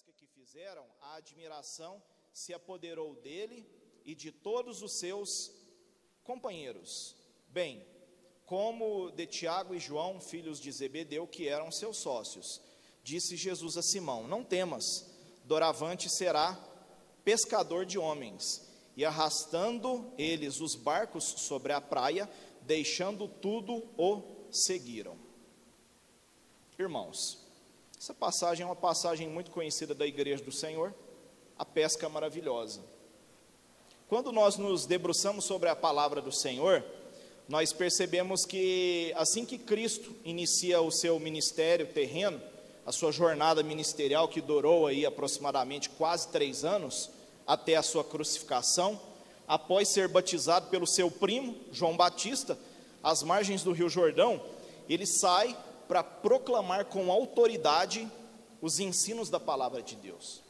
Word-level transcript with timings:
pesca 0.00 0.12
que 0.12 0.26
fizeram, 0.28 0.86
a 1.02 1.16
admiração 1.16 2.02
se 2.32 2.54
apoderou 2.54 3.14
dele 3.16 3.68
e 4.04 4.14
de 4.14 4.32
todos 4.32 4.80
os 4.80 4.98
seus 4.98 5.28
companheiros. 6.24 7.14
Bem, 7.48 7.86
como 8.46 9.10
de 9.10 9.26
Tiago 9.26 9.74
e 9.74 9.78
João, 9.78 10.18
filhos 10.18 10.58
de 10.58 10.72
Zebedeu, 10.72 11.26
que 11.26 11.48
eram 11.48 11.70
seus 11.70 11.98
sócios. 11.98 12.62
Disse 13.02 13.36
Jesus 13.36 13.76
a 13.76 13.82
Simão: 13.82 14.26
Não 14.26 14.42
temas, 14.42 14.84
doravante 15.44 16.08
será 16.08 16.54
pescador 17.22 17.84
de 17.84 17.98
homens. 17.98 18.68
E 18.96 19.04
arrastando 19.04 20.12
eles 20.16 20.60
os 20.60 20.76
barcos 20.76 21.24
sobre 21.24 21.72
a 21.72 21.80
praia, 21.80 22.28
deixando 22.62 23.28
tudo, 23.28 23.86
o 23.98 24.46
seguiram. 24.50 25.18
Irmãos, 26.78 27.49
essa 28.00 28.14
passagem 28.14 28.62
é 28.62 28.66
uma 28.66 28.74
passagem 28.74 29.28
muito 29.28 29.50
conhecida 29.50 29.94
da 29.94 30.06
Igreja 30.06 30.42
do 30.42 30.50
Senhor, 30.50 30.94
a 31.58 31.66
pesca 31.66 32.08
maravilhosa. 32.08 32.80
Quando 34.08 34.32
nós 34.32 34.56
nos 34.56 34.86
debruçamos 34.86 35.44
sobre 35.44 35.68
a 35.68 35.76
palavra 35.76 36.22
do 36.22 36.32
Senhor, 36.32 36.82
nós 37.46 37.74
percebemos 37.74 38.46
que 38.46 39.12
assim 39.16 39.44
que 39.44 39.58
Cristo 39.58 40.16
inicia 40.24 40.80
o 40.80 40.90
seu 40.90 41.20
ministério 41.20 41.88
terreno, 41.88 42.40
a 42.86 42.90
sua 42.90 43.12
jornada 43.12 43.62
ministerial 43.62 44.28
que 44.28 44.40
durou 44.40 44.86
aí 44.86 45.04
aproximadamente 45.04 45.90
quase 45.90 46.28
três 46.28 46.64
anos, 46.64 47.10
até 47.46 47.76
a 47.76 47.82
sua 47.82 48.02
crucificação, 48.02 48.98
após 49.46 49.90
ser 49.90 50.08
batizado 50.08 50.70
pelo 50.70 50.86
seu 50.86 51.10
primo, 51.10 51.54
João 51.70 51.98
Batista, 51.98 52.58
às 53.02 53.22
margens 53.22 53.62
do 53.62 53.72
Rio 53.72 53.90
Jordão, 53.90 54.42
ele 54.88 55.04
sai 55.04 55.54
para 55.90 56.04
proclamar 56.04 56.84
com 56.84 57.10
autoridade 57.10 58.08
os 58.62 58.78
ensinos 58.78 59.28
da 59.28 59.40
palavra 59.40 59.82
de 59.82 59.96
Deus. 59.96 60.40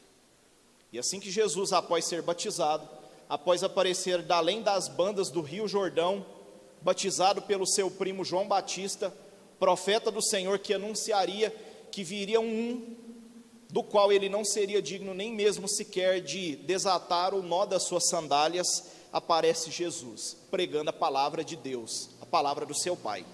E 0.93 0.99
assim 0.99 1.19
que 1.19 1.31
Jesus, 1.31 1.73
após 1.73 2.05
ser 2.05 2.21
batizado, 2.21 2.87
após 3.27 3.65
aparecer 3.65 4.21
da 4.21 4.37
além 4.37 4.61
das 4.61 4.87
bandas 4.87 5.31
do 5.31 5.41
Rio 5.41 5.67
Jordão, 5.67 6.27
batizado 6.83 7.41
pelo 7.41 7.67
seu 7.67 7.91
primo 7.91 8.23
João 8.23 8.47
Batista, 8.47 9.15
profeta 9.59 10.11
do 10.11 10.21
Senhor 10.21 10.59
que 10.59 10.75
anunciaria 10.75 11.49
que 11.91 12.05
viria 12.05 12.39
um 12.39 12.95
do 13.71 13.83
qual 13.83 14.13
ele 14.13 14.29
não 14.29 14.45
seria 14.45 14.83
digno 14.83 15.15
nem 15.15 15.33
mesmo 15.33 15.67
sequer 15.67 16.21
de 16.21 16.57
desatar 16.57 17.33
o 17.33 17.43
nó 17.43 17.65
das 17.65 17.85
suas 17.85 18.11
sandálias, 18.11 18.67
aparece 19.11 19.71
Jesus, 19.71 20.37
pregando 20.51 20.91
a 20.91 20.93
palavra 20.93 21.43
de 21.43 21.57
Deus, 21.57 22.11
a 22.21 22.27
palavra 22.27 22.67
do 22.67 22.75
seu 22.75 22.95
Pai. 22.95 23.25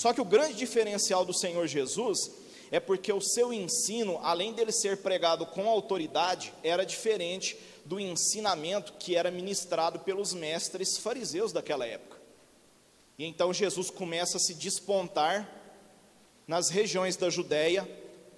Só 0.00 0.14
que 0.14 0.20
o 0.22 0.24
grande 0.24 0.54
diferencial 0.54 1.26
do 1.26 1.34
Senhor 1.34 1.66
Jesus 1.66 2.30
é 2.70 2.80
porque 2.80 3.12
o 3.12 3.20
seu 3.20 3.52
ensino, 3.52 4.18
além 4.22 4.54
dele 4.54 4.72
ser 4.72 5.02
pregado 5.02 5.44
com 5.44 5.68
autoridade, 5.68 6.54
era 6.64 6.86
diferente 6.86 7.54
do 7.84 8.00
ensinamento 8.00 8.94
que 8.94 9.14
era 9.14 9.30
ministrado 9.30 9.98
pelos 9.98 10.32
mestres 10.32 10.96
fariseus 10.96 11.52
daquela 11.52 11.86
época. 11.86 12.16
E 13.18 13.26
então 13.26 13.52
Jesus 13.52 13.90
começa 13.90 14.38
a 14.38 14.40
se 14.40 14.54
despontar 14.54 15.46
nas 16.46 16.70
regiões 16.70 17.14
da 17.14 17.28
Judéia, 17.28 17.86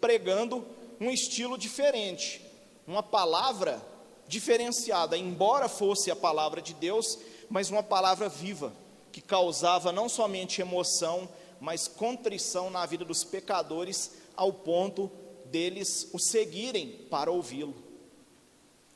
pregando 0.00 0.66
um 1.00 1.12
estilo 1.12 1.56
diferente, 1.56 2.44
uma 2.88 3.05
palavra 3.05 3.80
diferenciada, 4.27 5.16
embora 5.16 5.68
fosse 5.68 6.10
a 6.10 6.16
palavra 6.16 6.60
de 6.60 6.74
Deus, 6.74 7.20
mas 7.48 7.70
uma 7.70 7.84
palavra 7.84 8.28
viva, 8.28 8.72
que 9.12 9.20
causava 9.20 9.92
não 9.92 10.08
somente 10.08 10.60
emoção, 10.60 11.28
mas 11.62 11.86
contrição 11.86 12.70
na 12.70 12.84
vida 12.84 13.05
dos 13.05 13.22
pecadores, 13.22 14.10
ao 14.34 14.52
ponto 14.52 15.08
deles 15.44 16.08
o 16.12 16.18
seguirem 16.18 17.06
para 17.08 17.30
ouvi-lo. 17.30 17.72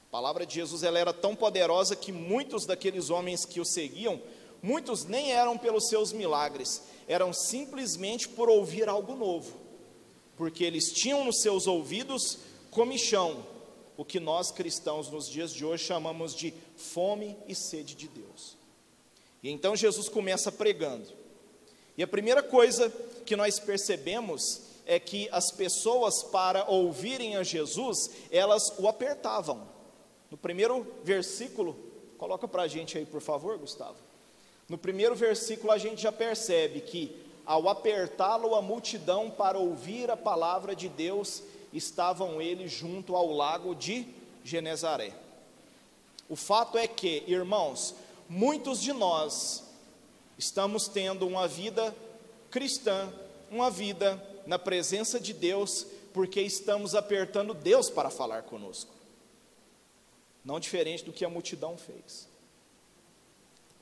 A 0.09 0.11
palavra 0.11 0.45
de 0.45 0.57
Jesus 0.57 0.83
ela 0.83 0.99
era 0.99 1.13
tão 1.13 1.37
poderosa 1.37 1.95
que 1.95 2.11
muitos 2.11 2.67
daqueles 2.67 3.09
homens 3.09 3.45
que 3.45 3.61
o 3.61 3.65
seguiam, 3.65 4.21
muitos 4.61 5.05
nem 5.05 5.31
eram 5.31 5.57
pelos 5.57 5.87
seus 5.89 6.13
milagres, 6.13 6.83
eram 7.07 7.33
simplesmente 7.33 8.29
por 8.29 8.49
ouvir 8.49 8.89
algo 8.89 9.15
novo, 9.15 9.55
porque 10.37 10.65
eles 10.65 10.91
tinham 10.91 11.25
nos 11.25 11.41
seus 11.41 11.69
ouvidos 11.69 12.39
comichão, 12.73 13.47
o 13.97 14.05
que 14.05 14.19
nós 14.19 14.51
cristãos 14.51 15.09
nos 15.09 15.29
dias 15.29 15.53
de 15.53 15.65
hoje 15.65 15.85
chamamos 15.85 16.35
de 16.35 16.53
fome 16.77 17.37
e 17.47 17.55
sede 17.55 17.95
de 17.95 18.09
Deus. 18.09 18.57
E 19.41 19.51
então 19.51 19.77
Jesus 19.77 20.09
começa 20.09 20.51
pregando. 20.51 21.26
E 21.97 22.03
a 22.03 22.07
primeira 22.07 22.43
coisa 22.43 22.93
que 23.25 23.37
nós 23.37 23.59
percebemos 23.59 24.63
é 24.85 25.01
que 25.01 25.29
as 25.33 25.51
pessoas, 25.51 26.23
para 26.23 26.65
ouvirem 26.69 27.37
a 27.37 27.43
Jesus, 27.43 28.11
elas 28.31 28.73
o 28.79 28.87
apertavam. 28.87 29.69
No 30.31 30.37
primeiro 30.37 30.87
versículo, 31.03 31.77
coloca 32.19 32.47
para 32.47 32.63
a 32.63 32.69
gente 32.69 32.97
aí, 32.97 33.05
por 33.05 33.21
favor, 33.21 33.59
Gustavo. 33.59 33.97
No 34.69 34.77
primeiro 34.79 35.15
versículo, 35.15 35.73
a 35.73 35.79
gente 35.79 36.03
já 36.03 36.13
percebe 36.13 36.81
que, 36.81 37.17
ao 37.45 37.69
apertá-lo, 37.69 38.55
a 38.55 38.63
multidão 38.63 39.31
para 39.31 39.59
ouvir 39.59 40.11
a 40.11 40.17
palavra 40.17 40.75
de 40.75 40.89
Deus, 40.89 41.43
estavam 41.73 42.41
eles 42.41 42.71
junto 42.73 43.17
ao 43.17 43.31
lago 43.31 43.75
de 43.75 44.07
Genezaré. 44.45 45.13
O 46.29 46.37
fato 46.37 46.79
é 46.79 46.87
que, 46.87 47.23
irmãos, 47.27 47.95
muitos 48.29 48.81
de 48.81 48.93
nós 48.93 49.66
estamos 50.39 50.89
tendo 50.89 51.27
uma 51.27 51.47
vida 51.49 51.95
cristã, 52.51 53.13
uma 53.51 53.71
vida 53.71 54.23
na 54.47 54.59
presença 54.59 55.19
de 55.19 55.33
Deus, 55.33 55.87
porque 56.13 56.41
estamos 56.41 56.95
apertando 56.95 57.55
Deus 57.55 57.91
para 57.91 58.11
falar 58.11 58.43
conosco. 58.43 58.95
Não 60.45 60.61
diferente 60.61 61.05
do 61.05 61.13
que 61.13 61.25
a 61.25 61.29
multidão 61.29 61.77
fez. 61.77 62.29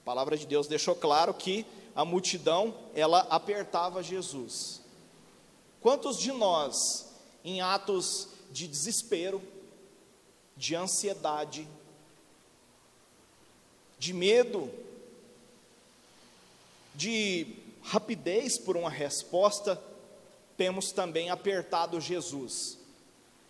A 0.00 0.04
palavra 0.04 0.36
de 0.36 0.46
Deus 0.46 0.66
deixou 0.66 0.94
claro 0.94 1.32
que 1.34 1.66
a 1.94 2.04
multidão, 2.04 2.74
ela 2.94 3.20
apertava 3.30 4.02
Jesus. 4.02 4.80
Quantos 5.80 6.18
de 6.18 6.32
nós, 6.32 7.08
em 7.44 7.60
atos 7.60 8.28
de 8.50 8.66
desespero, 8.66 9.40
de 10.56 10.74
ansiedade, 10.74 11.68
de 13.98 14.12
medo, 14.12 14.70
de 16.94 17.56
rapidez 17.82 18.56
por 18.56 18.76
uma 18.76 18.90
resposta, 18.90 19.82
temos 20.56 20.92
também 20.92 21.30
apertado 21.30 22.00
Jesus, 22.00 22.78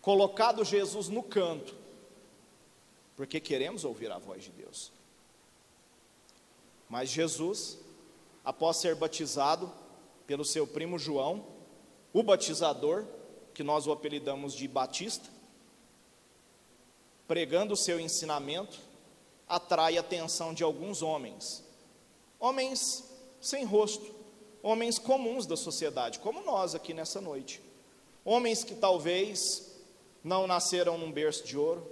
colocado 0.01 0.65
Jesus 0.65 1.09
no 1.09 1.23
canto, 1.23 1.75
porque 3.17 3.39
queremos 3.39 3.85
ouvir 3.85 4.11
a 4.11 4.19
voz 4.19 4.45
de 4.45 4.51
Deus. 4.51 4.91
Mas 6.89 7.11
Jesus, 7.11 7.79
após 8.45 8.79
ser 8.79 8.95
batizado 8.95 9.71
pelo 10.27 10.45
seu 10.45 10.67
primo 10.67 10.99
João, 10.99 11.45
o 12.13 12.23
batizador, 12.23 13.05
que 13.53 13.63
nós 13.63 13.87
o 13.87 13.93
apelidamos 13.93 14.55
de 14.55 14.67
Batista, 14.67 15.29
pregando 17.27 17.75
o 17.75 17.77
seu 17.77 18.01
ensinamento, 18.01 18.79
atrai 19.49 19.97
a 19.97 20.01
atenção 20.01 20.53
de 20.53 20.63
alguns 20.63 21.03
homens, 21.03 21.63
homens 22.39 23.04
sem 23.45 23.63
rosto, 23.63 24.15
homens 24.63 24.99
comuns 24.99 25.45
da 25.45 25.55
sociedade, 25.55 26.19
como 26.19 26.41
nós 26.41 26.75
aqui 26.75 26.95
nessa 26.95 27.21
noite. 27.21 27.61
Homens 28.25 28.65
que 28.65 28.75
talvez 28.75 29.71
não 30.25 30.47
nasceram 30.47 30.97
num 30.97 31.13
berço 31.13 31.45
de 31.45 31.59
ouro, 31.59 31.87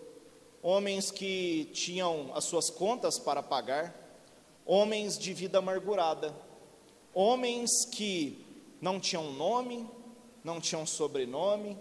homens 0.62 1.10
que 1.10 1.68
tinham 1.74 2.30
as 2.34 2.44
suas 2.44 2.70
contas 2.70 3.18
para 3.18 3.42
pagar, 3.42 3.94
homens 4.64 5.18
de 5.18 5.34
vida 5.34 5.58
amargurada, 5.58 6.34
homens 7.12 7.84
que 7.84 8.46
não 8.80 8.98
tinham 8.98 9.30
nome, 9.34 9.86
não 10.42 10.58
tinham 10.58 10.86
sobrenome, 10.86 11.76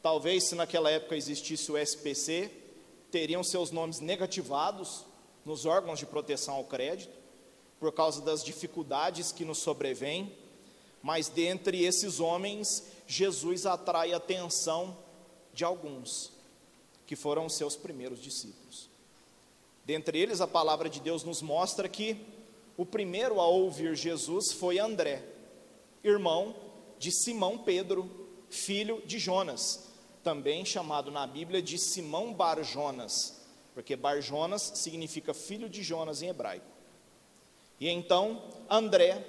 talvez 0.00 0.48
se 0.48 0.54
naquela 0.54 0.88
época 0.88 1.16
existisse 1.16 1.72
o 1.72 1.76
SPC, 1.76 2.52
teriam 3.10 3.42
seus 3.42 3.72
nomes 3.72 3.98
negativados 3.98 5.04
nos 5.44 5.66
órgãos 5.66 5.98
de 5.98 6.06
proteção 6.06 6.54
ao 6.54 6.64
crédito 6.64 7.21
por 7.82 7.90
causa 7.90 8.22
das 8.22 8.44
dificuldades 8.44 9.32
que 9.32 9.44
nos 9.44 9.58
sobrevêm, 9.58 10.32
mas 11.02 11.28
dentre 11.28 11.82
esses 11.84 12.20
homens, 12.20 12.84
Jesus 13.08 13.66
atrai 13.66 14.12
a 14.12 14.18
atenção 14.18 14.96
de 15.52 15.64
alguns, 15.64 16.30
que 17.08 17.16
foram 17.16 17.48
seus 17.48 17.74
primeiros 17.74 18.22
discípulos. 18.22 18.88
Dentre 19.84 20.16
eles, 20.16 20.40
a 20.40 20.46
palavra 20.46 20.88
de 20.88 21.00
Deus 21.00 21.24
nos 21.24 21.42
mostra 21.42 21.88
que 21.88 22.24
o 22.76 22.86
primeiro 22.86 23.40
a 23.40 23.48
ouvir 23.48 23.96
Jesus 23.96 24.52
foi 24.52 24.78
André, 24.78 25.24
irmão 26.04 26.54
de 27.00 27.10
Simão 27.10 27.58
Pedro, 27.58 28.08
filho 28.48 29.02
de 29.04 29.18
Jonas, 29.18 29.88
também 30.22 30.64
chamado 30.64 31.10
na 31.10 31.26
Bíblia 31.26 31.60
de 31.60 31.76
Simão 31.78 32.32
Bar 32.32 32.62
Jonas, 32.62 33.42
porque 33.74 33.96
Bar 33.96 34.20
Jonas 34.20 34.70
significa 34.76 35.34
filho 35.34 35.68
de 35.68 35.82
Jonas 35.82 36.22
em 36.22 36.28
hebraico. 36.28 36.71
E 37.82 37.88
então 37.88 38.40
André, 38.70 39.26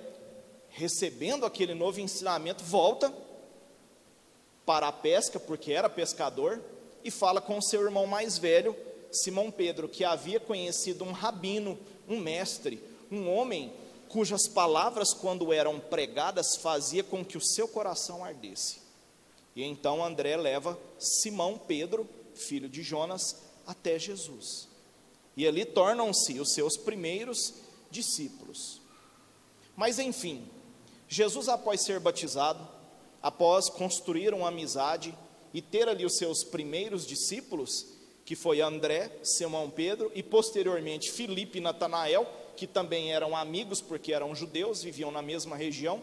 recebendo 0.69 1.44
aquele 1.44 1.73
novo 1.73 2.00
ensinamento, 2.00 2.63
volta 2.63 3.11
para 4.63 4.89
a 4.89 4.91
pesca, 4.91 5.39
porque 5.39 5.73
era 5.73 5.89
pescador, 5.89 6.61
e 7.03 7.09
fala 7.09 7.41
com 7.41 7.59
seu 7.59 7.81
irmão 7.81 8.05
mais 8.05 8.38
velho, 8.38 8.75
Simão 9.11 9.50
Pedro, 9.50 9.89
que 9.89 10.03
havia 10.03 10.39
conhecido 10.39 11.03
um 11.03 11.11
rabino, 11.11 11.79
um 12.07 12.19
mestre, 12.19 12.79
um 13.11 13.27
homem 13.27 13.73
cujas 14.07 14.47
palavras, 14.47 15.15
quando 15.15 15.51
eram 15.51 15.79
pregadas, 15.79 16.55
fazia 16.61 17.03
com 17.03 17.25
que 17.25 17.39
o 17.39 17.44
seu 17.44 17.67
coração 17.67 18.23
ardesse. 18.23 18.81
E 19.55 19.63
então 19.63 20.05
André 20.05 20.38
leva 20.38 20.79
Simão 21.00 21.57
Pedro, 21.57 22.07
filho 22.35 22.69
de 22.69 22.83
Jonas, 22.83 23.35
até 23.65 23.97
Jesus. 23.97 24.67
E 25.35 25.47
ali 25.47 25.65
tornam-se 25.65 26.39
os 26.39 26.53
seus 26.53 26.77
primeiros 26.77 27.62
discípulos. 27.94 28.81
Mas 29.75 30.00
enfim, 30.00 30.50
Jesus, 31.07 31.48
após 31.48 31.81
ser 31.81 32.00
batizado, 32.00 32.68
após 33.22 33.69
construir 33.69 34.34
uma 34.34 34.50
amizade 34.50 35.18
e 35.54 35.62
ter 35.62 35.88
ali 35.88 36.06
os 36.06 36.18
seus 36.18 36.44
primeiros 36.44 37.06
discípulos, 37.06 37.86
que 38.25 38.36
foi 38.36 38.62
André, 38.62 39.12
Simão 39.22 39.69
Pedro 39.69 40.12
e 40.16 40.24
posteriormente 40.24 41.12
Filipe 41.12 41.60
e 41.60 41.62
Natanael, 41.62 42.28
que 42.57 42.66
também 42.66 43.13
eram 43.13 43.36
amigos 43.36 43.80
porque 43.80 44.12
eram 44.12 44.36
judeus, 44.36 44.84
viviam 44.84 45.12
na 45.12 45.22
mesma 45.22 45.56
região, 45.56 46.01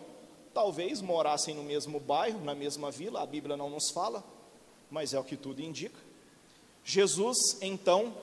talvez 0.55 1.01
morassem 1.01 1.55
no 1.55 1.63
mesmo 1.63 1.99
bairro, 1.99 2.45
na 2.45 2.55
mesma 2.55 2.91
vila, 2.91 3.23
a 3.23 3.27
Bíblia 3.27 3.57
não 3.57 3.71
nos 3.71 3.91
fala, 3.91 4.23
mas 4.91 5.13
é 5.15 5.19
o 5.19 5.25
que 5.25 5.37
tudo 5.37 5.61
indica. 5.61 5.99
Jesus, 6.85 7.59
então, 7.61 8.15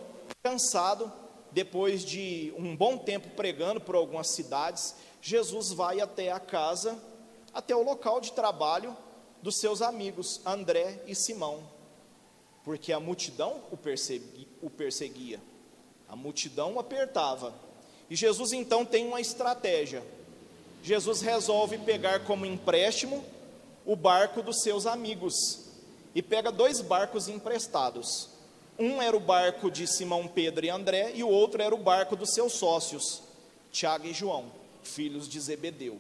cansado, 0.44 1.12
depois 1.52 2.04
de 2.04 2.54
um 2.58 2.76
bom 2.76 2.98
tempo 2.98 3.30
pregando 3.30 3.82
por 3.82 3.96
algumas 3.96 4.28
cidades, 4.28 4.96
Jesus 5.22 5.72
vai 5.72 6.00
até 6.00 6.32
a 6.32 6.40
casa, 6.40 6.98
até 7.54 7.76
o 7.76 7.84
local 7.84 8.22
de 8.22 8.32
trabalho 8.32 8.96
dos 9.42 9.58
seus 9.58 9.82
amigos, 9.82 10.42
André 10.46 11.02
e 11.08 11.16
Simão, 11.16 11.64
porque 12.64 12.92
a 12.92 13.00
multidão 13.00 13.62
o, 13.72 13.78
persegui, 13.78 14.48
o 14.62 14.70
perseguia, 14.70 15.42
a 16.08 16.16
multidão 16.16 16.74
o 16.74 16.80
apertava. 16.80 17.54
E 18.10 18.16
Jesus 18.16 18.54
então 18.54 18.86
tem 18.86 19.08
uma 19.08 19.22
estratégia. 19.22 20.04
Jesus 20.84 21.22
resolve 21.22 21.78
pegar 21.80 22.24
como 22.26 22.46
empréstimo 22.46 23.24
o 23.86 23.96
barco 23.96 24.42
dos 24.42 24.62
seus 24.62 24.86
amigos 24.86 25.66
e 26.14 26.22
pega 26.22 26.52
dois 26.52 26.82
barcos 26.82 27.28
emprestados. 27.28 28.30
Um 28.80 29.02
era 29.02 29.18
o 29.18 29.20
barco 29.20 29.72
de 29.72 29.88
Simão 29.88 30.28
Pedro 30.28 30.66
e 30.66 30.70
André, 30.70 31.12
e 31.16 31.24
o 31.24 31.30
outro 31.30 31.62
era 31.62 31.74
o 31.74 31.80
barco 31.80 32.16
dos 32.16 32.34
seus 32.34 32.54
sócios, 32.54 33.24
Tiago 33.72 34.06
e 34.06 34.14
João, 34.14 34.52
filhos 34.84 35.28
de 35.28 35.40
Zebedeu. 35.40 36.00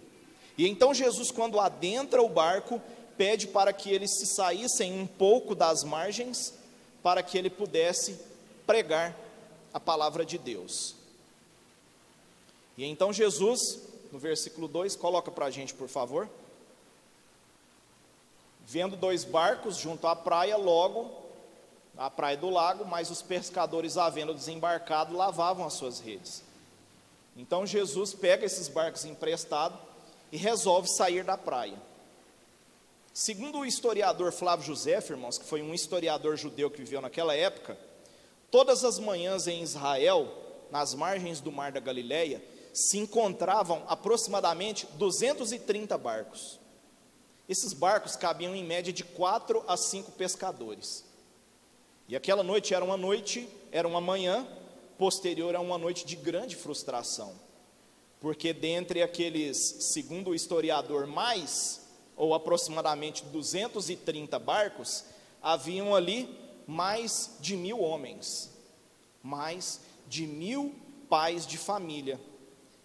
E 0.57 0.67
então 0.67 0.93
Jesus, 0.93 1.31
quando 1.31 1.59
adentra 1.59 2.21
o 2.21 2.29
barco, 2.29 2.81
pede 3.17 3.47
para 3.47 3.73
que 3.73 3.91
eles 3.91 4.11
se 4.19 4.27
saíssem 4.27 4.93
um 4.93 5.07
pouco 5.07 5.55
das 5.55 5.83
margens, 5.83 6.53
para 7.01 7.23
que 7.23 7.37
ele 7.37 7.49
pudesse 7.49 8.19
pregar 8.65 9.15
a 9.73 9.79
palavra 9.79 10.23
de 10.23 10.37
Deus. 10.37 10.95
E 12.77 12.85
então 12.85 13.11
Jesus, 13.11 13.59
no 14.11 14.19
versículo 14.19 14.67
2, 14.67 14.95
coloca 14.95 15.31
para 15.31 15.47
a 15.47 15.51
gente, 15.51 15.73
por 15.73 15.87
favor. 15.87 16.29
Vendo 18.67 18.95
dois 18.95 19.23
barcos 19.23 19.77
junto 19.77 20.05
à 20.05 20.15
praia, 20.15 20.57
logo 20.57 21.26
à 21.97 22.09
praia 22.09 22.37
do 22.37 22.49
lago, 22.49 22.85
mas 22.85 23.09
os 23.09 23.21
pescadores, 23.21 23.97
havendo 23.97 24.33
desembarcado, 24.33 25.15
lavavam 25.15 25.65
as 25.65 25.73
suas 25.73 25.99
redes. 25.99 26.43
Então 27.35 27.65
Jesus 27.65 28.13
pega 28.13 28.45
esses 28.45 28.67
barcos 28.67 29.05
emprestados 29.05 29.77
e 30.31 30.37
resolve 30.37 30.87
sair 30.87 31.23
da 31.23 31.37
praia. 31.37 31.81
Segundo 33.13 33.59
o 33.59 33.65
historiador 33.65 34.31
Flávio 34.31 34.65
José, 34.65 34.97
irmãos, 35.09 35.37
que 35.37 35.45
foi 35.45 35.61
um 35.61 35.73
historiador 35.73 36.37
judeu 36.37 36.69
que 36.69 36.77
viveu 36.77 37.01
naquela 37.01 37.35
época, 37.35 37.77
todas 38.51 38.83
as 38.83 38.99
manhãs 38.99 39.47
em 39.47 39.63
Israel, 39.63 40.31
nas 40.69 40.93
margens 40.93 41.39
do 41.39 41.51
mar 41.51 41.71
da 41.71 41.79
Galileia, 41.79 42.43
se 42.73 42.99
encontravam 42.99 43.83
aproximadamente 43.87 44.85
230 44.93 45.97
barcos. 45.97 46.59
Esses 47.49 47.73
barcos 47.73 48.15
cabiam 48.15 48.55
em 48.55 48.63
média 48.63 48.93
de 48.93 49.03
quatro 49.03 49.63
a 49.67 49.75
cinco 49.75 50.11
pescadores. 50.11 51.06
E 52.07 52.15
aquela 52.15 52.41
noite 52.41 52.73
era 52.73 52.85
uma 52.85 52.95
noite, 52.95 53.49
era 53.71 53.87
uma 53.87 53.99
manhã 53.99 54.47
posterior 54.97 55.55
a 55.55 55.59
uma 55.59 55.77
noite 55.77 56.05
de 56.05 56.15
grande 56.15 56.55
frustração. 56.55 57.33
Porque 58.19 58.53
dentre 58.53 59.03
aqueles, 59.03 59.57
segundo 59.91 60.29
o 60.29 60.35
historiador, 60.35 61.05
mais 61.05 61.85
ou 62.15 62.33
aproximadamente 62.33 63.23
230 63.25 64.39
barcos, 64.39 65.03
haviam 65.41 65.93
ali 65.93 66.29
mais 66.65 67.37
de 67.39 67.55
mil 67.55 67.79
homens, 67.81 68.51
mais 69.21 69.81
de 70.07 70.25
mil 70.25 70.73
pais 71.09 71.45
de 71.45 71.57
família 71.57 72.19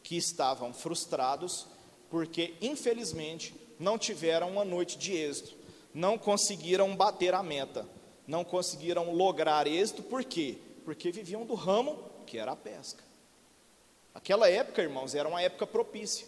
que 0.02 0.16
estavam 0.16 0.74
frustrados 0.74 1.66
porque, 2.10 2.54
infelizmente, 2.60 3.54
não 3.78 3.96
tiveram 3.96 4.50
uma 4.50 4.66
noite 4.66 4.98
de 4.98 5.14
êxito, 5.16 5.56
não 5.94 6.18
conseguiram 6.18 6.94
bater 6.94 7.32
a 7.32 7.42
meta 7.42 7.88
não 8.26 8.44
conseguiram 8.44 9.12
lograr 9.12 9.66
êxito, 9.66 10.02
por 10.02 10.24
quê? 10.24 10.58
Porque 10.84 11.10
viviam 11.10 11.44
do 11.44 11.54
ramo 11.54 11.98
que 12.26 12.38
era 12.38 12.52
a 12.52 12.56
pesca. 12.56 13.02
Aquela 14.14 14.48
época, 14.48 14.82
irmãos, 14.82 15.14
era 15.14 15.28
uma 15.28 15.42
época 15.42 15.66
propícia. 15.66 16.26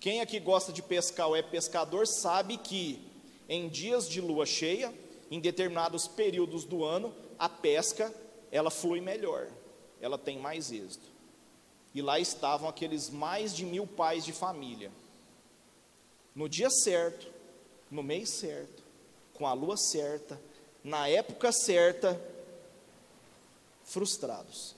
Quem 0.00 0.20
aqui 0.20 0.38
gosta 0.38 0.72
de 0.72 0.82
pescar 0.82 1.28
ou 1.28 1.36
é 1.36 1.42
pescador 1.42 2.06
sabe 2.06 2.56
que 2.56 3.04
em 3.48 3.68
dias 3.68 4.08
de 4.08 4.20
lua 4.20 4.46
cheia, 4.46 4.92
em 5.30 5.40
determinados 5.40 6.06
períodos 6.06 6.64
do 6.64 6.84
ano, 6.84 7.14
a 7.38 7.48
pesca 7.48 8.12
ela 8.50 8.70
flui 8.70 9.00
melhor, 9.00 9.48
ela 10.00 10.18
tem 10.18 10.38
mais 10.38 10.70
êxito. 10.70 11.06
E 11.94 12.02
lá 12.02 12.20
estavam 12.20 12.68
aqueles 12.68 13.10
mais 13.10 13.54
de 13.54 13.64
mil 13.64 13.86
pais 13.86 14.24
de 14.24 14.32
família, 14.32 14.92
no 16.34 16.48
dia 16.48 16.70
certo, 16.70 17.26
no 17.90 18.02
mês 18.02 18.30
certo, 18.30 18.84
com 19.34 19.46
a 19.46 19.52
lua 19.52 19.76
certa, 19.76 20.40
na 20.88 21.06
época 21.06 21.52
certa, 21.52 22.18
frustrados. 23.84 24.74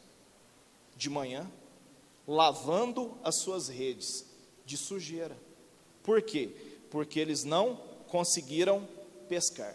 De 0.96 1.08
manhã, 1.08 1.48
lavando 2.26 3.16
as 3.24 3.36
suas 3.36 3.68
redes 3.68 4.26
de 4.66 4.76
sujeira. 4.76 5.36
Por 6.02 6.20
quê? 6.20 6.50
Porque 6.90 7.18
eles 7.20 7.44
não 7.44 7.76
conseguiram 8.08 8.86
pescar. 9.28 9.74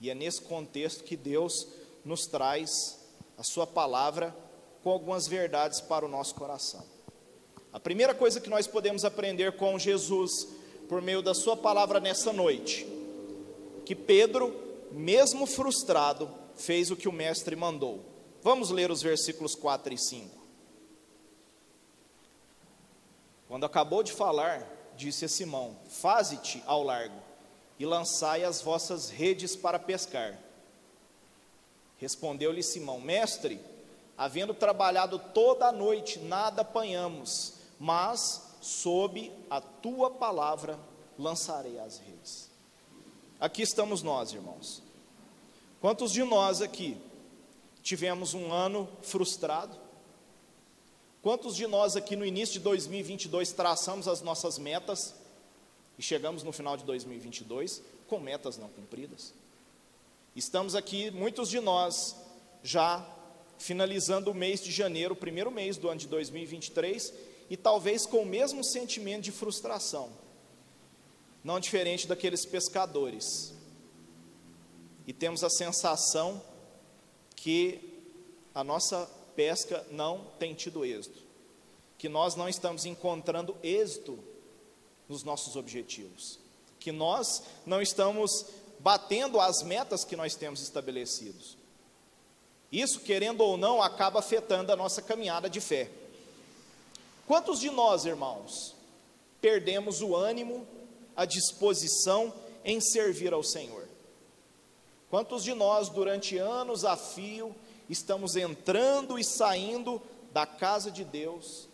E 0.00 0.10
é 0.10 0.14
nesse 0.14 0.42
contexto 0.42 1.02
que 1.02 1.16
Deus 1.16 1.66
nos 2.04 2.26
traz 2.26 3.00
a 3.38 3.42
Sua 3.42 3.66
palavra 3.66 4.36
com 4.82 4.90
algumas 4.90 5.26
verdades 5.26 5.80
para 5.80 6.04
o 6.04 6.08
nosso 6.08 6.34
coração. 6.34 6.84
A 7.72 7.80
primeira 7.80 8.14
coisa 8.14 8.40
que 8.40 8.50
nós 8.50 8.66
podemos 8.66 9.04
aprender 9.04 9.56
com 9.56 9.78
Jesus, 9.78 10.46
por 10.86 11.00
meio 11.00 11.22
da 11.22 11.34
Sua 11.34 11.56
palavra 11.56 11.98
nessa 11.98 12.32
noite, 12.32 12.86
que 13.84 13.94
Pedro 13.94 14.63
mesmo 14.94 15.46
frustrado, 15.46 16.30
fez 16.56 16.90
o 16.90 16.96
que 16.96 17.08
o 17.08 17.12
mestre 17.12 17.56
mandou. 17.56 18.04
Vamos 18.42 18.70
ler 18.70 18.90
os 18.90 19.02
versículos 19.02 19.54
4 19.54 19.94
e 19.94 19.98
5. 19.98 20.44
Quando 23.48 23.64
acabou 23.64 24.02
de 24.02 24.12
falar, 24.12 24.66
disse 24.96 25.24
a 25.24 25.28
Simão: 25.28 25.76
Faze-te 25.88 26.62
ao 26.66 26.82
largo 26.82 27.20
e 27.78 27.86
lançai 27.86 28.44
as 28.44 28.60
vossas 28.60 29.10
redes 29.10 29.56
para 29.56 29.78
pescar. 29.78 30.38
Respondeu-lhe 31.98 32.62
Simão: 32.62 33.00
Mestre, 33.00 33.60
havendo 34.16 34.54
trabalhado 34.54 35.18
toda 35.18 35.66
a 35.66 35.72
noite, 35.72 36.18
nada 36.18 36.62
apanhamos, 36.62 37.54
mas 37.78 38.56
sob 38.60 39.32
a 39.50 39.60
tua 39.60 40.10
palavra 40.10 40.78
lançarei 41.18 41.78
as 41.78 41.98
redes. 41.98 42.50
Aqui 43.40 43.62
estamos 43.62 44.02
nós, 44.02 44.32
irmãos. 44.32 44.83
Quantos 45.84 46.12
de 46.12 46.24
nós 46.24 46.62
aqui 46.62 46.96
tivemos 47.82 48.32
um 48.32 48.50
ano 48.50 48.88
frustrado? 49.02 49.78
Quantos 51.20 51.54
de 51.54 51.66
nós 51.66 51.94
aqui 51.94 52.16
no 52.16 52.24
início 52.24 52.54
de 52.54 52.60
2022 52.60 53.52
traçamos 53.52 54.08
as 54.08 54.22
nossas 54.22 54.58
metas 54.58 55.14
e 55.98 56.02
chegamos 56.02 56.42
no 56.42 56.52
final 56.52 56.78
de 56.78 56.84
2022 56.84 57.82
com 58.08 58.18
metas 58.18 58.56
não 58.56 58.70
cumpridas? 58.70 59.34
Estamos 60.34 60.74
aqui, 60.74 61.10
muitos 61.10 61.50
de 61.50 61.60
nós, 61.60 62.16
já 62.62 63.06
finalizando 63.58 64.30
o 64.30 64.34
mês 64.34 64.62
de 64.64 64.70
janeiro, 64.70 65.12
o 65.12 65.18
primeiro 65.18 65.50
mês 65.50 65.76
do 65.76 65.90
ano 65.90 66.00
de 66.00 66.08
2023, 66.08 67.12
e 67.50 67.58
talvez 67.58 68.06
com 68.06 68.22
o 68.22 68.26
mesmo 68.26 68.64
sentimento 68.64 69.24
de 69.24 69.32
frustração, 69.32 70.10
não 71.44 71.60
diferente 71.60 72.06
daqueles 72.06 72.46
pescadores 72.46 73.53
e 75.06 75.12
temos 75.12 75.44
a 75.44 75.50
sensação 75.50 76.42
que 77.36 78.02
a 78.54 78.64
nossa 78.64 79.08
pesca 79.36 79.84
não 79.90 80.26
tem 80.38 80.54
tido 80.54 80.84
êxito, 80.84 81.22
que 81.98 82.08
nós 82.08 82.34
não 82.34 82.48
estamos 82.48 82.84
encontrando 82.84 83.56
êxito 83.62 84.18
nos 85.08 85.22
nossos 85.22 85.56
objetivos, 85.56 86.38
que 86.78 86.92
nós 86.92 87.42
não 87.66 87.82
estamos 87.82 88.46
batendo 88.78 89.40
as 89.40 89.62
metas 89.62 90.04
que 90.04 90.16
nós 90.16 90.34
temos 90.34 90.60
estabelecidos. 90.60 91.56
Isso, 92.70 93.00
querendo 93.00 93.40
ou 93.42 93.56
não, 93.56 93.82
acaba 93.82 94.18
afetando 94.18 94.72
a 94.72 94.76
nossa 94.76 95.00
caminhada 95.00 95.48
de 95.48 95.60
fé. 95.60 95.90
Quantos 97.26 97.60
de 97.60 97.70
nós, 97.70 98.04
irmãos, 98.04 98.74
perdemos 99.40 100.02
o 100.02 100.14
ânimo, 100.14 100.66
a 101.16 101.24
disposição 101.24 102.34
em 102.64 102.80
servir 102.80 103.32
ao 103.32 103.42
Senhor? 103.42 103.83
Quantos 105.14 105.44
de 105.44 105.54
nós, 105.54 105.88
durante 105.88 106.38
anos 106.38 106.84
a 106.84 106.96
fio, 106.96 107.54
estamos 107.88 108.34
entrando 108.34 109.16
e 109.16 109.22
saindo 109.22 110.02
da 110.32 110.44
casa 110.44 110.90
de 110.90 111.04
Deus 111.04 111.68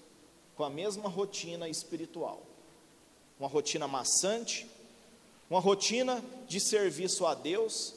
com 0.54 0.62
a 0.62 0.68
mesma 0.68 1.08
rotina 1.08 1.66
espiritual? 1.66 2.42
Uma 3.38 3.48
rotina 3.48 3.88
maçante, 3.88 4.70
uma 5.48 5.58
rotina 5.58 6.22
de 6.46 6.60
serviço 6.60 7.24
a 7.24 7.32
Deus, 7.32 7.94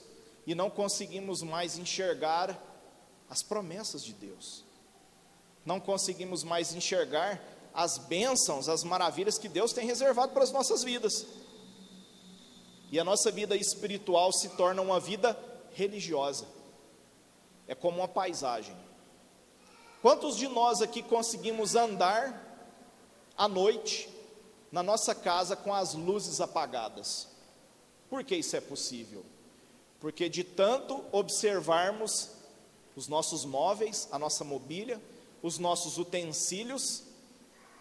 e 0.48 0.56
não 0.56 0.70
conseguimos 0.70 1.42
mais 1.44 1.78
enxergar 1.78 2.58
as 3.30 3.44
promessas 3.44 4.02
de 4.02 4.14
Deus. 4.14 4.64
Não 5.66 5.78
conseguimos 5.78 6.42
mais 6.46 6.74
enxergar 6.74 7.44
as 7.74 7.98
bênçãos, 7.98 8.70
as 8.70 8.86
maravilhas 8.86 9.38
que 9.38 9.50
Deus 9.50 9.74
tem 9.74 9.86
reservado 9.86 10.32
para 10.32 10.44
as 10.46 10.54
nossas 10.54 10.86
vidas. 10.86 11.26
E 12.94 13.00
a 13.00 13.04
nossa 13.04 13.32
vida 13.32 13.56
espiritual 13.56 14.32
se 14.32 14.50
torna 14.50 14.80
uma 14.80 15.00
vida 15.00 15.36
religiosa. 15.74 16.46
É 17.68 17.74
como 17.74 17.98
uma 17.98 18.08
paisagem. 18.08 18.78
Quantos 20.00 20.38
de 20.38 20.48
nós 20.48 20.80
aqui 20.80 21.02
conseguimos 21.02 21.76
andar 21.76 22.70
à 23.36 23.48
noite 23.48 24.08
na 24.72 24.84
nossa 24.84 25.16
casa 25.16 25.56
com 25.56 25.74
as 25.74 25.96
luzes 25.96 26.40
apagadas? 26.40 27.30
Por 28.12 28.24
que 28.24 28.36
isso 28.36 28.56
é 28.56 28.62
possível? 28.62 29.26
Porque 30.00 30.30
de 30.30 30.44
tanto 30.44 31.04
observarmos 31.12 32.30
os 32.96 33.08
nossos 33.08 33.44
móveis, 33.44 34.08
a 34.12 34.20
nossa 34.20 34.44
mobília, 34.44 35.02
os 35.42 35.58
nossos 35.58 35.98
utensílios, 35.98 37.02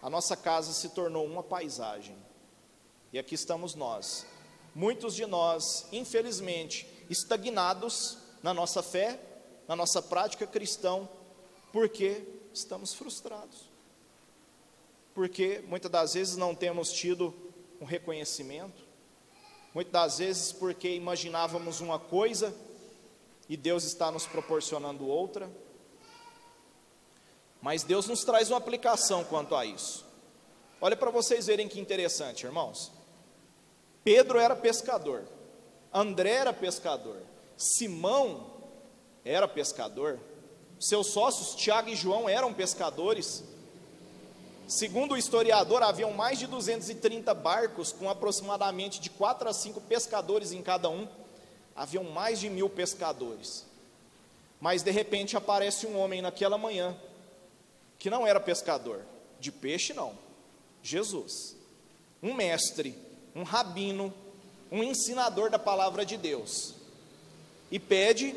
a 0.01 0.09
nossa 0.09 0.35
casa 0.35 0.73
se 0.73 0.89
tornou 0.89 1.23
uma 1.23 1.43
paisagem. 1.43 2.17
E 3.11 3.19
aqui 3.19 3.35
estamos 3.35 3.75
nós. 3.75 4.25
Muitos 4.75 5.15
de 5.15 5.25
nós, 5.25 5.87
infelizmente, 5.91 6.87
estagnados 7.09 8.17
na 8.41 8.53
nossa 8.53 8.81
fé, 8.81 9.19
na 9.67 9.75
nossa 9.75 10.01
prática 10.01 10.47
cristã, 10.47 11.07
porque 11.71 12.23
estamos 12.53 12.93
frustrados. 12.93 13.69
Porque 15.13 15.63
muitas 15.67 15.91
das 15.91 16.13
vezes 16.13 16.35
não 16.35 16.55
temos 16.55 16.91
tido 16.91 17.33
um 17.79 17.85
reconhecimento, 17.85 18.83
muitas 19.73 19.93
das 19.93 20.17
vezes 20.17 20.51
porque 20.51 20.89
imaginávamos 20.95 21.81
uma 21.81 21.99
coisa 21.99 22.55
e 23.47 23.55
Deus 23.55 23.83
está 23.83 24.11
nos 24.11 24.25
proporcionando 24.25 25.07
outra. 25.07 25.49
Mas 27.61 27.83
Deus 27.83 28.07
nos 28.07 28.23
traz 28.23 28.49
uma 28.49 28.57
aplicação 28.57 29.23
quanto 29.23 29.55
a 29.55 29.65
isso. 29.65 30.05
Olha 30.81 30.97
para 30.97 31.11
vocês 31.11 31.45
verem 31.45 31.69
que 31.69 31.79
interessante, 31.79 32.45
irmãos. 32.45 32.91
Pedro 34.03 34.39
era 34.39 34.55
pescador, 34.55 35.23
André 35.93 36.31
era 36.31 36.53
pescador, 36.53 37.21
Simão 37.55 38.51
era 39.23 39.47
pescador, 39.47 40.19
seus 40.79 41.07
sócios 41.07 41.55
Tiago 41.55 41.89
e 41.89 41.95
João 41.95 42.27
eram 42.27 42.53
pescadores. 42.53 43.43
Segundo 44.67 45.13
o 45.13 45.17
historiador, 45.17 45.83
haviam 45.83 46.11
mais 46.11 46.39
de 46.39 46.47
230 46.47 47.33
barcos 47.33 47.91
com 47.91 48.09
aproximadamente 48.09 48.99
de 48.99 49.09
4 49.09 49.47
a 49.47 49.53
5 49.53 49.79
pescadores 49.81 50.51
em 50.51 50.61
cada 50.61 50.89
um. 50.89 51.07
Haviam 51.75 52.03
mais 52.03 52.39
de 52.39 52.49
mil 52.49 52.69
pescadores. 52.69 53.65
Mas 54.59 54.83
de 54.83 54.91
repente 54.91 55.37
aparece 55.37 55.85
um 55.85 55.97
homem 55.97 56.21
naquela 56.21 56.57
manhã, 56.57 56.97
que 57.99 58.09
não 58.09 58.25
era 58.25 58.39
pescador, 58.39 59.01
de 59.39 59.51
peixe 59.51 59.93
não, 59.93 60.17
Jesus, 60.81 61.55
um 62.21 62.33
mestre, 62.33 62.95
um 63.35 63.43
rabino, 63.43 64.13
um 64.71 64.83
ensinador 64.83 65.49
da 65.49 65.59
palavra 65.59 66.05
de 66.05 66.17
Deus, 66.17 66.75
e 67.71 67.79
pede 67.79 68.35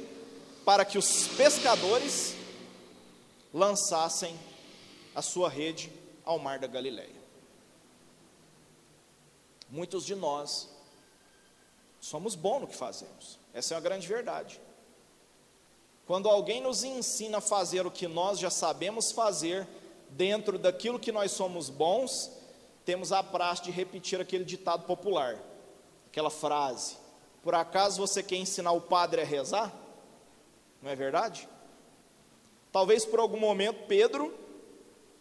para 0.65 0.85
que 0.85 0.99
os 0.99 1.29
pescadores 1.29 2.35
lançassem 3.53 4.39
a 5.15 5.23
sua 5.23 5.49
rede 5.49 5.93
ao 6.25 6.39
mar 6.39 6.59
da 6.59 6.67
Galileia. 6.67 7.17
Muitos 9.71 10.05
de 10.05 10.15
nós 10.15 10.69
Somos 12.07 12.37
bons 12.37 12.61
no 12.61 12.67
que 12.69 12.77
fazemos. 12.77 13.37
Essa 13.53 13.75
é 13.75 13.77
uma 13.77 13.83
grande 13.83 14.07
verdade. 14.07 14.61
Quando 16.07 16.29
alguém 16.29 16.61
nos 16.61 16.85
ensina 16.85 17.39
a 17.39 17.41
fazer 17.41 17.85
o 17.85 17.91
que 17.91 18.07
nós 18.07 18.39
já 18.39 18.49
sabemos 18.49 19.11
fazer, 19.11 19.67
dentro 20.11 20.57
daquilo 20.57 21.01
que 21.01 21.11
nós 21.11 21.33
somos 21.33 21.69
bons, 21.69 22.31
temos 22.87 23.13
a 23.13 23.23
praxe 23.23 23.65
de 23.65 23.71
repetir 23.71 24.19
aquele 24.19 24.45
ditado 24.45 24.87
popular, 24.87 25.39
aquela 26.07 26.31
frase: 26.31 26.97
Por 27.43 27.55
acaso 27.55 28.01
você 28.01 28.23
quer 28.23 28.37
ensinar 28.37 28.73
o 28.73 28.81
padre 28.81 29.21
a 29.21 29.25
rezar? 29.25 29.71
Não 30.81 30.91
é 30.91 30.97
verdade? 30.97 31.47
Talvez 32.73 33.05
por 33.05 33.21
algum 33.21 33.39
momento 33.39 33.87
Pedro, 33.87 34.35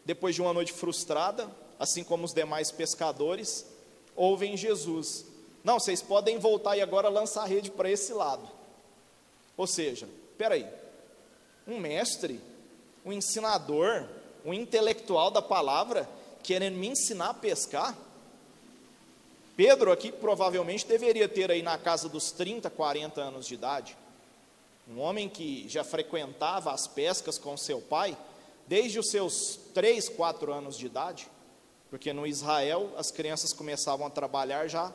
depois 0.05 0.33
de 0.33 0.41
uma 0.41 0.53
noite 0.53 0.71
frustrada, 0.71 1.49
assim 1.77 2.05
como 2.05 2.23
os 2.23 2.33
demais 2.33 2.71
pescadores, 2.71 3.65
ouvem 4.15 4.55
Jesus 4.55 5.25
não, 5.65 5.79
vocês 5.79 5.99
podem 5.99 6.37
voltar 6.37 6.77
e 6.77 6.81
agora 6.81 7.09
lançar 7.09 7.41
a 7.41 7.47
rede 7.47 7.71
para 7.71 7.89
esse 7.89 8.13
lado. 8.13 8.47
Ou 9.57 9.65
seja, 9.65 10.07
aí, 10.47 10.67
um 11.67 11.79
mestre, 11.79 12.39
um 13.03 13.11
ensinador, 13.11 14.07
um 14.45 14.53
intelectual 14.53 15.31
da 15.31 15.41
palavra, 15.41 16.07
querendo 16.45 16.75
me 16.75 16.87
ensinar 16.87 17.29
a 17.29 17.33
pescar? 17.33 17.97
Pedro 19.57 19.91
aqui 19.91 20.11
provavelmente 20.11 20.85
deveria 20.85 21.27
ter 21.27 21.49
aí 21.49 21.61
na 21.61 21.77
casa 21.77 22.07
dos 22.07 22.31
30, 22.31 22.69
40 22.69 23.21
anos 23.21 23.47
de 23.47 23.53
idade. 23.53 23.97
Um 24.87 24.99
homem 24.99 25.27
que 25.27 25.67
já 25.67 25.83
frequentava 25.83 26.71
as 26.71 26.87
pescas 26.87 27.37
com 27.37 27.57
seu 27.57 27.81
pai 27.81 28.15
desde 28.67 28.99
os 28.99 29.09
seus 29.09 29.59
3, 29.73 30.09
4 30.09 30.53
anos 30.53 30.77
de 30.77 30.85
idade, 30.85 31.27
porque 31.89 32.13
no 32.13 32.27
Israel 32.27 32.93
as 32.97 33.11
crianças 33.11 33.53
começavam 33.53 34.05
a 34.05 34.09
trabalhar 34.09 34.67
já 34.67 34.91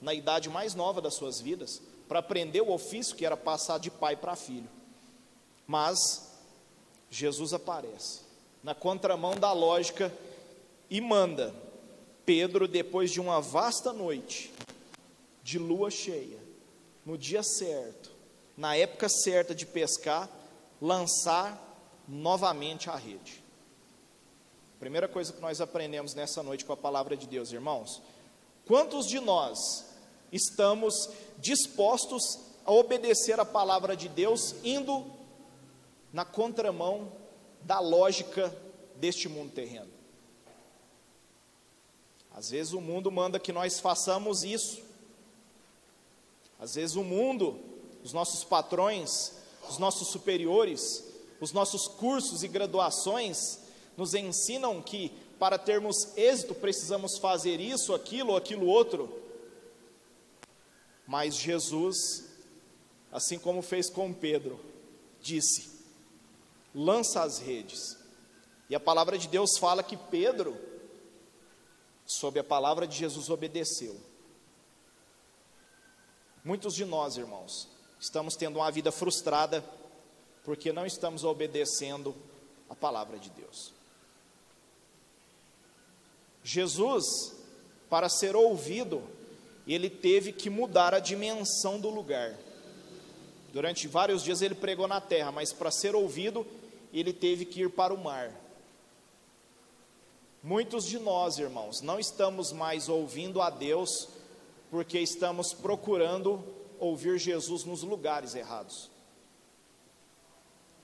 na 0.00 0.14
idade 0.14 0.48
mais 0.48 0.74
nova 0.74 1.00
das 1.00 1.14
suas 1.14 1.40
vidas, 1.40 1.82
para 2.08 2.18
aprender 2.18 2.60
o 2.60 2.70
ofício 2.70 3.16
que 3.16 3.24
era 3.24 3.36
passar 3.36 3.78
de 3.78 3.90
pai 3.90 4.16
para 4.16 4.36
filho. 4.36 4.68
Mas 5.66 6.30
Jesus 7.10 7.52
aparece 7.52 8.20
na 8.62 8.74
contramão 8.74 9.34
da 9.34 9.52
lógica 9.52 10.12
e 10.94 11.00
manda 11.00 11.52
Pedro, 12.24 12.68
depois 12.68 13.10
de 13.10 13.20
uma 13.20 13.40
vasta 13.40 13.92
noite 13.92 14.54
de 15.42 15.58
lua 15.58 15.90
cheia, 15.90 16.38
no 17.04 17.18
dia 17.18 17.42
certo, 17.42 18.12
na 18.56 18.76
época 18.76 19.08
certa 19.08 19.52
de 19.56 19.66
pescar, 19.66 20.30
lançar 20.80 21.60
novamente 22.06 22.88
a 22.88 22.94
rede. 22.94 23.42
Primeira 24.78 25.08
coisa 25.08 25.32
que 25.32 25.40
nós 25.40 25.60
aprendemos 25.60 26.14
nessa 26.14 26.44
noite 26.44 26.64
com 26.64 26.72
a 26.72 26.76
palavra 26.76 27.16
de 27.16 27.26
Deus, 27.26 27.50
irmãos, 27.50 28.00
quantos 28.64 29.08
de 29.08 29.18
nós 29.18 29.58
estamos 30.30 31.10
dispostos 31.38 32.38
a 32.64 32.70
obedecer 32.70 33.40
a 33.40 33.44
palavra 33.44 33.96
de 33.96 34.08
Deus, 34.08 34.54
indo 34.62 35.04
na 36.12 36.24
contramão 36.24 37.10
da 37.62 37.80
lógica 37.80 38.56
deste 38.94 39.28
mundo 39.28 39.50
terreno. 39.50 39.93
Às 42.34 42.50
vezes 42.50 42.72
o 42.72 42.80
mundo 42.80 43.10
manda 43.10 43.38
que 43.38 43.52
nós 43.52 43.78
façamos 43.78 44.42
isso. 44.42 44.82
Às 46.58 46.74
vezes 46.74 46.96
o 46.96 47.04
mundo, 47.04 47.58
os 48.02 48.12
nossos 48.12 48.42
patrões, 48.42 49.32
os 49.68 49.78
nossos 49.78 50.08
superiores, 50.08 51.04
os 51.40 51.52
nossos 51.52 51.86
cursos 51.86 52.42
e 52.42 52.48
graduações 52.48 53.58
nos 53.96 54.14
ensinam 54.14 54.82
que 54.82 55.12
para 55.38 55.58
termos 55.58 56.16
êxito 56.16 56.54
precisamos 56.54 57.18
fazer 57.18 57.60
isso, 57.60 57.94
aquilo, 57.94 58.36
aquilo 58.36 58.66
outro. 58.66 59.22
Mas 61.06 61.36
Jesus, 61.36 62.24
assim 63.12 63.38
como 63.38 63.62
fez 63.62 63.90
com 63.90 64.12
Pedro, 64.12 64.58
disse: 65.20 65.70
lança 66.74 67.22
as 67.22 67.38
redes. 67.38 67.96
E 68.68 68.74
a 68.74 68.80
palavra 68.80 69.18
de 69.18 69.28
Deus 69.28 69.58
fala 69.58 69.82
que 69.82 69.96
Pedro, 69.96 70.56
sob 72.06 72.38
a 72.38 72.44
palavra 72.44 72.86
de 72.86 72.96
Jesus, 72.96 73.30
obedeceu. 73.30 73.96
Muitos 76.44 76.74
de 76.74 76.84
nós, 76.84 77.16
irmãos, 77.16 77.68
estamos 77.98 78.36
tendo 78.36 78.58
uma 78.58 78.70
vida 78.70 78.92
frustrada 78.92 79.64
porque 80.44 80.72
não 80.72 80.84
estamos 80.84 81.24
obedecendo 81.24 82.14
a 82.68 82.74
palavra 82.74 83.18
de 83.18 83.30
Deus. 83.30 83.72
Jesus, 86.42 87.34
para 87.88 88.10
ser 88.10 88.36
ouvido, 88.36 89.02
ele 89.66 89.88
teve 89.88 90.32
que 90.32 90.50
mudar 90.50 90.92
a 90.92 90.98
dimensão 90.98 91.80
do 91.80 91.88
lugar. 91.88 92.36
Durante 93.50 93.88
vários 93.88 94.22
dias 94.22 94.42
ele 94.42 94.54
pregou 94.54 94.86
na 94.86 95.00
terra, 95.00 95.32
mas 95.32 95.52
para 95.52 95.70
ser 95.70 95.94
ouvido, 95.94 96.46
ele 96.92 97.14
teve 97.14 97.46
que 97.46 97.62
ir 97.62 97.70
para 97.70 97.94
o 97.94 97.98
mar. 97.98 98.43
Muitos 100.46 100.84
de 100.84 100.98
nós, 100.98 101.38
irmãos, 101.38 101.80
não 101.80 101.98
estamos 101.98 102.52
mais 102.52 102.90
ouvindo 102.90 103.40
a 103.40 103.48
Deus 103.48 104.10
porque 104.70 104.98
estamos 105.00 105.54
procurando 105.54 106.44
ouvir 106.78 107.18
Jesus 107.18 107.64
nos 107.64 107.82
lugares 107.82 108.34
errados. 108.34 108.90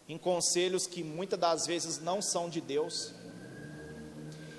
Em 0.09 0.17
conselhos 0.17 0.87
que 0.87 1.05
muitas 1.05 1.39
das 1.39 1.67
vezes 1.67 2.01
não 2.01 2.23
são 2.23 2.49
de 2.49 2.59
Deus, 2.59 3.13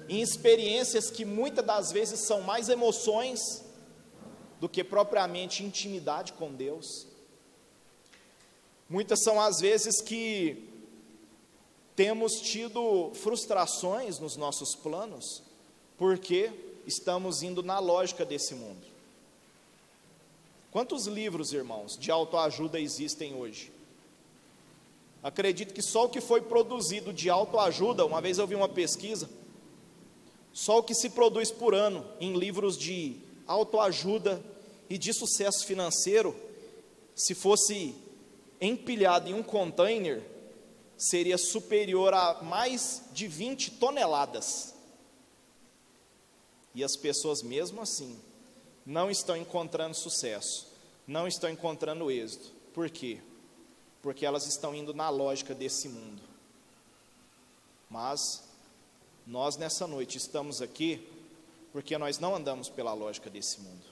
em 0.07 0.21
experiências 0.21 1.09
que 1.09 1.25
muitas 1.25 1.65
das 1.65 1.91
vezes 1.91 2.19
são 2.19 2.41
mais 2.41 2.69
emoções 2.69 3.65
do 4.59 4.69
que 4.69 4.83
propriamente 4.83 5.63
intimidade 5.63 6.33
com 6.33 6.53
Deus. 6.53 7.07
Muitas 8.87 9.23
são 9.23 9.41
as 9.41 9.61
vezes 9.61 9.99
que 9.99 10.70
temos 11.95 12.39
tido 12.41 13.11
frustrações 13.13 14.19
nos 14.19 14.35
nossos 14.35 14.75
planos, 14.75 15.43
porque 15.97 16.51
estamos 16.85 17.43
indo 17.43 17.61
na 17.61 17.79
lógica 17.79 18.25
desse 18.25 18.55
mundo. 18.55 18.91
Quantos 20.71 21.05
livros, 21.05 21.51
irmãos, 21.51 21.97
de 21.97 22.09
autoajuda 22.09 22.79
existem 22.79 23.35
hoje? 23.35 23.71
Acredito 25.21 25.73
que 25.73 25.81
só 25.81 26.05
o 26.05 26.09
que 26.09 26.21
foi 26.21 26.41
produzido 26.41 27.13
de 27.13 27.29
autoajuda, 27.29 28.05
uma 28.05 28.21
vez 28.21 28.37
eu 28.37 28.47
vi 28.47 28.55
uma 28.55 28.69
pesquisa, 28.69 29.29
só 30.53 30.79
o 30.79 30.83
que 30.83 30.95
se 30.95 31.09
produz 31.09 31.51
por 31.51 31.75
ano 31.75 32.05
em 32.19 32.33
livros 32.33 32.77
de 32.77 33.17
autoajuda 33.45 34.43
e 34.89 34.97
de 34.97 35.13
sucesso 35.13 35.65
financeiro, 35.65 36.35
se 37.15 37.35
fosse 37.35 37.93
empilhado 38.59 39.29
em 39.29 39.33
um 39.33 39.43
container, 39.43 40.23
seria 41.01 41.35
superior 41.35 42.13
a 42.13 42.43
mais 42.43 43.01
de 43.11 43.27
20 43.27 43.71
toneladas. 43.71 44.75
E 46.75 46.83
as 46.83 46.95
pessoas, 46.95 47.41
mesmo 47.41 47.81
assim, 47.81 48.21
não 48.85 49.09
estão 49.09 49.35
encontrando 49.35 49.95
sucesso, 49.95 50.67
não 51.07 51.27
estão 51.27 51.49
encontrando 51.49 52.11
êxito. 52.11 52.53
Por 52.71 52.87
quê? 52.87 53.19
Porque 54.03 54.27
elas 54.27 54.45
estão 54.45 54.75
indo 54.75 54.93
na 54.93 55.09
lógica 55.09 55.55
desse 55.55 55.89
mundo. 55.89 56.21
Mas 57.89 58.43
nós 59.25 59.57
nessa 59.57 59.87
noite 59.87 60.19
estamos 60.19 60.61
aqui 60.61 61.07
porque 61.73 61.97
nós 61.97 62.19
não 62.19 62.35
andamos 62.35 62.69
pela 62.69 62.93
lógica 62.93 63.27
desse 63.27 63.59
mundo. 63.59 63.85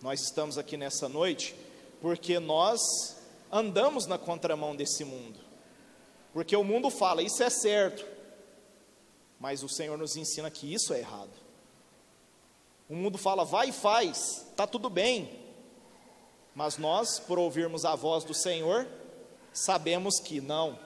Nós 0.00 0.22
estamos 0.22 0.56
aqui 0.56 0.78
nessa 0.78 1.06
noite 1.06 1.54
porque 2.00 2.38
nós 2.38 3.23
andamos 3.54 4.06
na 4.06 4.18
contramão 4.18 4.74
desse 4.74 5.04
mundo. 5.04 5.38
Porque 6.32 6.56
o 6.56 6.64
mundo 6.64 6.90
fala, 6.90 7.22
isso 7.22 7.40
é 7.40 7.48
certo, 7.48 8.04
mas 9.38 9.62
o 9.62 9.68
Senhor 9.68 9.96
nos 9.96 10.16
ensina 10.16 10.50
que 10.50 10.74
isso 10.74 10.92
é 10.92 10.98
errado. 10.98 11.30
O 12.88 12.96
mundo 12.96 13.16
fala, 13.16 13.44
vai 13.44 13.68
e 13.68 13.72
faz, 13.72 14.48
está 14.50 14.66
tudo 14.66 14.90
bem. 14.90 15.40
Mas 16.52 16.76
nós, 16.76 17.20
por 17.20 17.38
ouvirmos 17.38 17.84
a 17.84 17.94
voz 17.94 18.24
do 18.24 18.34
Senhor, 18.34 18.88
sabemos 19.52 20.18
que 20.18 20.40
não, 20.40 20.76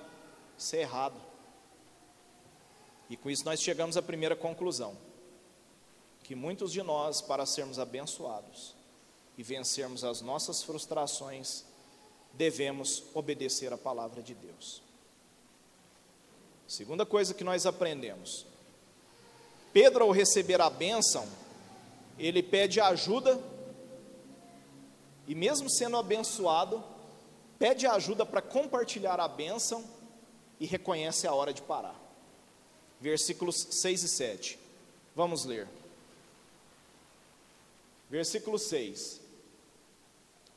isso 0.58 0.76
é 0.76 0.80
errado. 0.80 1.18
E 3.08 3.16
com 3.16 3.30
isso 3.30 3.46
nós 3.46 3.62
chegamos 3.62 3.96
à 3.96 4.02
primeira 4.02 4.36
conclusão: 4.36 4.94
que 6.22 6.34
muitos 6.34 6.70
de 6.72 6.82
nós, 6.82 7.22
para 7.22 7.46
sermos 7.46 7.78
abençoados 7.78 8.74
e 9.38 9.42
vencermos 9.42 10.04
as 10.04 10.20
nossas 10.20 10.62
frustrações, 10.62 11.64
devemos 12.38 13.02
obedecer 13.12 13.72
a 13.72 13.76
palavra 13.76 14.22
de 14.22 14.32
Deus. 14.32 14.80
Segunda 16.68 17.04
coisa 17.04 17.34
que 17.34 17.42
nós 17.42 17.66
aprendemos: 17.66 18.46
Pedro, 19.72 20.04
ao 20.04 20.12
receber 20.12 20.60
a 20.60 20.70
bênção, 20.70 21.28
ele 22.16 22.42
pede 22.42 22.80
ajuda, 22.80 23.38
e 25.26 25.34
mesmo 25.34 25.68
sendo 25.68 25.96
abençoado, 25.96 26.82
pede 27.58 27.86
ajuda 27.86 28.24
para 28.24 28.40
compartilhar 28.40 29.18
a 29.18 29.26
bênção 29.26 29.84
e 30.60 30.66
reconhece 30.66 31.26
a 31.26 31.34
hora 31.34 31.52
de 31.52 31.60
parar. 31.60 31.98
Versículos 33.00 33.66
6 33.70 34.02
e 34.04 34.08
7. 34.08 34.58
Vamos 35.14 35.44
ler. 35.44 35.68
Versículo 38.08 38.58
6. 38.58 39.20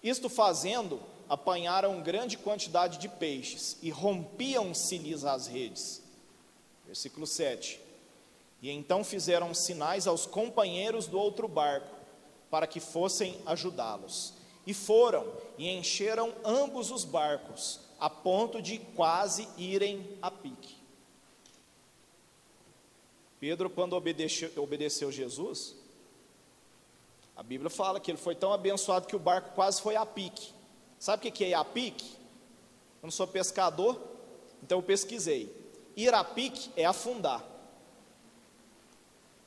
Isto 0.03 0.29
fazendo, 0.29 0.99
apanharam 1.32 2.02
grande 2.02 2.38
quantidade 2.38 2.98
de 2.98 3.08
peixes 3.08 3.78
e 3.82 3.89
rompiam-se-lhes 3.89 5.24
as 5.24 5.48
redes. 5.48 6.04
Versículo 6.86 7.26
7. 7.26 7.80
E 8.62 8.70
então 8.70 9.02
fizeram 9.02 9.54
sinais 9.54 10.08
aos 10.08 10.26
companheiros 10.26 11.08
do 11.08 11.17
outro 11.17 11.48
barco, 11.48 11.96
para 12.50 12.67
que 12.67 12.82
fossem 12.82 13.39
ajudá-los. 13.46 14.34
E 14.67 14.74
foram 14.74 15.26
e 15.58 15.70
encheram 15.70 16.34
ambos 16.44 16.91
os 16.91 17.06
barcos, 17.06 17.80
a 17.98 18.10
ponto 18.10 18.62
de 18.62 18.80
quase 18.94 19.48
irem 19.58 20.06
a 20.22 20.30
pique. 20.30 20.76
Pedro, 23.39 23.70
quando 23.70 23.94
obedeceu, 23.94 24.52
obedeceu 24.58 25.10
Jesus, 25.10 25.78
a 27.38 27.41
Bíblia 27.41 27.70
fala 27.70 28.02
que 28.02 28.12
ele 28.12 28.17
foi 28.17 28.36
tão 28.36 28.52
abençoado 28.52 29.08
que 29.08 29.15
o 29.15 29.20
barco 29.20 29.56
quase 29.56 29.82
foi 29.82 29.96
a 29.96 30.06
pique. 30.06 30.60
Sabe 31.01 31.27
o 31.27 31.31
que 31.31 31.43
é 31.43 31.49
ir 31.49 31.53
a 31.55 31.65
pique? 31.65 32.05
Eu 33.01 33.07
não 33.07 33.09
sou 33.09 33.25
pescador, 33.25 33.99
então 34.61 34.77
eu 34.77 34.83
pesquisei. 34.83 35.51
Ir 35.97 36.13
a 36.13 36.23
pique 36.23 36.69
é 36.75 36.85
afundar. 36.85 37.43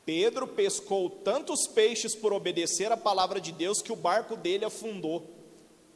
Pedro 0.05 0.49
pescou 0.49 1.09
tantos 1.09 1.69
peixes 1.69 2.13
por 2.13 2.33
obedecer 2.33 2.91
a 2.91 2.97
palavra 2.97 3.41
de 3.41 3.53
Deus 3.53 3.81
que 3.81 3.93
o 3.93 3.97
barco 3.97 4.37
dele 4.37 4.65
afundou. 4.65 5.31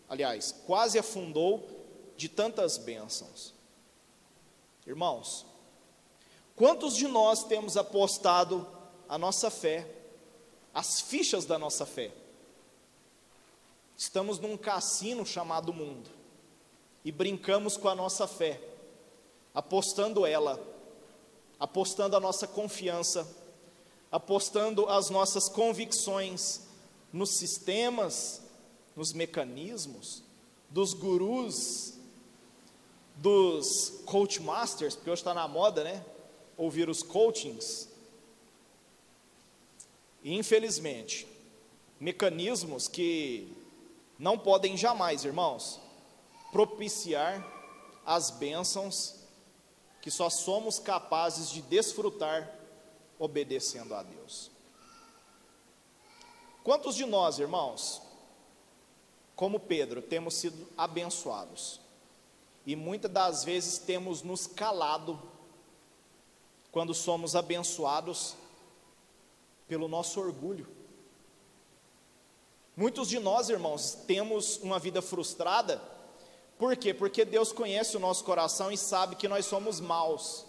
Aliás, 0.08 0.52
quase 0.64 0.96
afundou 0.96 1.68
de 2.16 2.28
tantas 2.28 2.78
bênçãos. 2.78 3.52
Irmãos, 4.86 5.44
quantos 6.54 6.94
de 6.94 7.08
nós 7.08 7.42
temos 7.42 7.76
apostado 7.76 8.64
a 9.08 9.18
nossa 9.18 9.50
fé, 9.50 9.84
as 10.72 11.00
fichas 11.00 11.44
da 11.44 11.58
nossa 11.58 11.84
fé? 11.84 12.12
Estamos 13.98 14.38
num 14.38 14.56
cassino 14.56 15.26
chamado 15.26 15.74
mundo 15.74 16.08
e 17.04 17.12
brincamos 17.12 17.76
com 17.76 17.88
a 17.88 17.94
nossa 17.94 18.26
fé, 18.26 18.58
apostando 19.54 20.24
ela, 20.24 20.58
apostando 21.60 22.16
a 22.16 22.20
nossa 22.20 22.46
confiança 22.46 23.28
apostando 24.10 24.86
as 24.88 25.10
nossas 25.10 25.48
convicções 25.48 26.62
nos 27.12 27.30
sistemas, 27.30 28.42
nos 28.96 29.12
mecanismos, 29.12 30.22
dos 30.70 30.92
gurus, 30.92 31.94
dos 33.16 34.02
coach 34.04 34.40
masters, 34.40 34.94
porque 34.94 35.10
hoje 35.10 35.20
está 35.20 35.34
na 35.34 35.46
moda, 35.46 35.84
né? 35.84 36.04
Ouvir 36.56 36.88
os 36.88 37.02
coachings. 37.02 37.88
E, 40.22 40.34
infelizmente, 40.34 41.26
mecanismos 42.00 42.88
que 42.88 43.50
não 44.18 44.38
podem 44.38 44.76
jamais, 44.76 45.24
irmãos, 45.24 45.78
propiciar 46.50 47.46
as 48.04 48.30
bênçãos 48.30 49.14
que 50.00 50.10
só 50.10 50.28
somos 50.28 50.78
capazes 50.78 51.50
de 51.50 51.62
desfrutar 51.62 52.52
obedecendo 53.18 53.94
a 53.94 54.02
Deus. 54.02 54.50
Quantos 56.64 56.94
de 56.94 57.04
nós, 57.04 57.38
irmãos, 57.38 58.02
como 59.36 59.60
Pedro, 59.60 60.02
temos 60.02 60.34
sido 60.34 60.68
abençoados 60.76 61.80
e 62.66 62.74
muitas 62.74 63.10
das 63.10 63.44
vezes 63.44 63.78
temos 63.78 64.22
nos 64.22 64.46
calado 64.46 65.20
quando 66.72 66.92
somos 66.92 67.36
abençoados 67.36 68.34
pelo 69.66 69.88
nosso 69.88 70.20
orgulho? 70.20 70.77
Muitos 72.78 73.08
de 73.08 73.18
nós, 73.18 73.48
irmãos, 73.48 73.98
temos 74.06 74.58
uma 74.58 74.78
vida 74.78 75.02
frustrada, 75.02 75.82
por 76.56 76.76
quê? 76.76 76.94
Porque 76.94 77.24
Deus 77.24 77.50
conhece 77.50 77.96
o 77.96 78.00
nosso 78.00 78.22
coração 78.22 78.70
e 78.70 78.78
sabe 78.78 79.16
que 79.16 79.26
nós 79.26 79.46
somos 79.46 79.80
maus. 79.80 80.46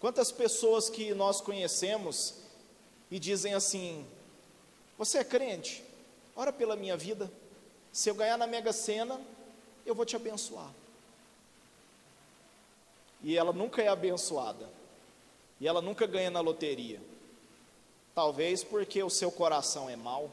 Quantas 0.00 0.32
pessoas 0.32 0.88
que 0.88 1.12
nós 1.12 1.42
conhecemos 1.42 2.36
e 3.10 3.18
dizem 3.18 3.52
assim: 3.52 4.06
Você 4.96 5.18
é 5.18 5.24
crente? 5.24 5.84
Ora 6.34 6.54
pela 6.54 6.74
minha 6.74 6.96
vida. 6.96 7.30
Se 7.92 8.08
eu 8.08 8.14
ganhar 8.14 8.38
na 8.38 8.46
Mega 8.46 8.72
Sena, 8.72 9.20
eu 9.84 9.94
vou 9.94 10.06
te 10.06 10.16
abençoar. 10.16 10.72
E 13.22 13.36
ela 13.36 13.52
nunca 13.52 13.82
é 13.82 13.88
abençoada. 13.88 14.70
E 15.60 15.68
ela 15.68 15.82
nunca 15.82 16.06
ganha 16.06 16.30
na 16.30 16.40
loteria. 16.40 16.98
Talvez 18.16 18.64
porque 18.64 19.02
o 19.02 19.10
seu 19.10 19.30
coração 19.30 19.90
é 19.90 19.94
mau. 19.94 20.30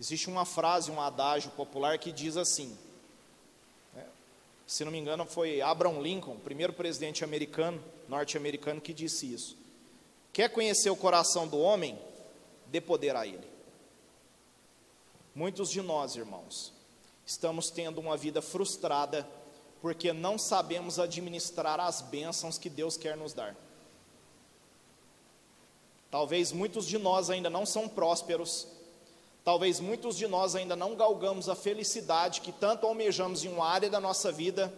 Existe 0.00 0.28
uma 0.30 0.44
frase, 0.44 0.92
um 0.92 1.00
adágio 1.00 1.50
popular 1.50 1.98
que 1.98 2.12
diz 2.12 2.36
assim: 2.36 2.78
né, 3.92 4.06
se 4.64 4.84
não 4.84 4.92
me 4.92 4.98
engano, 4.98 5.26
foi 5.26 5.60
Abraham 5.60 6.00
Lincoln, 6.00 6.36
primeiro 6.36 6.72
presidente 6.72 7.24
americano, 7.24 7.82
norte-americano, 8.08 8.80
que 8.80 8.94
disse 8.94 9.34
isso. 9.34 9.56
Quer 10.32 10.50
conhecer 10.50 10.88
o 10.88 10.94
coração 10.94 11.48
do 11.48 11.58
homem? 11.58 11.98
Dê 12.66 12.80
poder 12.80 13.16
a 13.16 13.26
ele. 13.26 13.50
Muitos 15.34 15.68
de 15.68 15.82
nós, 15.82 16.14
irmãos, 16.14 16.72
estamos 17.26 17.70
tendo 17.70 18.00
uma 18.00 18.16
vida 18.16 18.40
frustrada 18.40 19.28
porque 19.82 20.12
não 20.12 20.38
sabemos 20.38 21.00
administrar 21.00 21.80
as 21.80 22.02
bênçãos 22.02 22.56
que 22.56 22.70
Deus 22.70 22.96
quer 22.96 23.16
nos 23.16 23.32
dar. 23.32 23.56
Talvez 26.10 26.52
muitos 26.52 26.86
de 26.86 26.96
nós 26.98 27.28
ainda 27.28 27.50
não 27.50 27.66
são 27.66 27.88
prósperos, 27.88 28.66
talvez 29.44 29.78
muitos 29.78 30.16
de 30.16 30.26
nós 30.26 30.54
ainda 30.54 30.74
não 30.74 30.96
galgamos 30.96 31.48
a 31.48 31.54
felicidade 31.54 32.40
que 32.40 32.52
tanto 32.52 32.86
almejamos 32.86 33.44
em 33.44 33.48
uma 33.48 33.66
área 33.66 33.90
da 33.90 34.00
nossa 34.00 34.32
vida, 34.32 34.72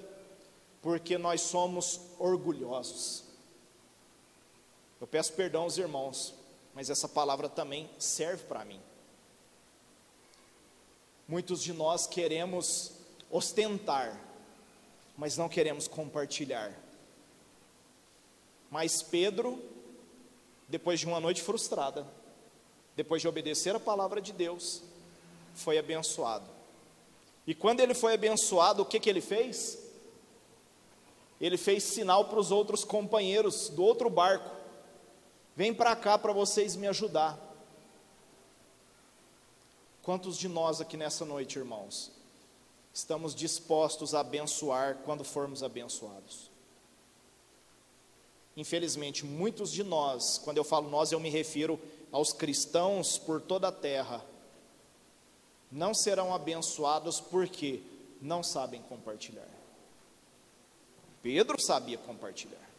porque 0.83 1.17
nós 1.17 1.41
somos 1.43 2.01
orgulhosos. 2.19 3.25
Eu 5.01 5.07
peço 5.07 5.33
perdão 5.33 5.63
aos 5.63 5.79
irmãos, 5.79 6.35
mas 6.75 6.91
essa 6.91 7.09
palavra 7.09 7.49
também 7.49 7.89
serve 7.99 8.45
para 8.45 8.65
mim. 8.65 8.81
Muitos 11.29 11.63
de 11.63 11.73
nós 11.73 12.07
queremos 12.09 12.93
ostentar, 13.31 14.21
mas 15.17 15.37
não 15.37 15.49
queremos 15.49 15.87
compartilhar. 15.87 16.77
Mas 18.71 19.03
Pedro, 19.03 19.63
depois 20.71 20.99
de 20.99 21.07
uma 21.07 21.21
noite 21.21 21.43
frustrada, 21.43 22.07
depois 22.97 23.21
de 23.21 23.29
obedecer 23.29 23.77
a 23.77 23.81
palavra 23.81 24.21
de 24.21 24.33
Deus, 24.33 24.83
foi 25.53 25.77
abençoado. 25.77 26.49
E 27.47 27.55
quando 27.55 27.81
ele 27.81 27.93
foi 27.93 28.15
abençoado, 28.15 28.83
o 28.83 28.87
que, 28.87 28.99
que 28.99 29.11
ele 29.11 29.21
fez? 29.21 29.79
Ele 31.39 31.59
fez 31.59 31.83
sinal 31.83 32.27
para 32.27 32.39
os 32.39 32.51
outros 32.51 32.85
companheiros 32.85 33.69
do 33.69 33.83
outro 33.83 34.09
barco 34.09 34.61
Vem 35.61 35.75
para 35.75 35.95
cá 35.95 36.17
para 36.17 36.33
vocês 36.33 36.77
me 36.77 36.87
ajudar. 36.87 37.39
Quantos 40.03 40.39
de 40.39 40.49
nós 40.49 40.81
aqui 40.81 40.97
nessa 40.97 41.25
noite, 41.25 41.59
irmãos, 41.59 42.11
estamos 42.95 43.35
dispostos 43.35 44.15
a 44.15 44.21
abençoar 44.21 44.99
quando 45.05 45.23
formos 45.23 45.63
abençoados? 45.63 46.50
Infelizmente, 48.61 49.25
muitos 49.25 49.73
de 49.73 49.83
nós, 49.83 50.37
quando 50.37 50.59
eu 50.59 50.65
falo 50.65 50.91
nós, 50.91 51.11
eu 51.11 51.19
me 51.19 51.31
refiro 51.31 51.81
aos 52.13 52.31
cristãos 52.31 53.17
por 53.17 53.41
toda 53.41 53.69
a 53.69 53.73
terra, 53.73 54.23
não 55.73 55.95
serão 55.95 56.35
abençoados 56.35 57.23
porque 57.23 57.81
não 58.21 58.43
sabem 58.43 58.83
compartilhar. 58.83 59.49
Pedro 61.23 61.59
sabia 61.59 61.97
compartilhar. 61.97 62.71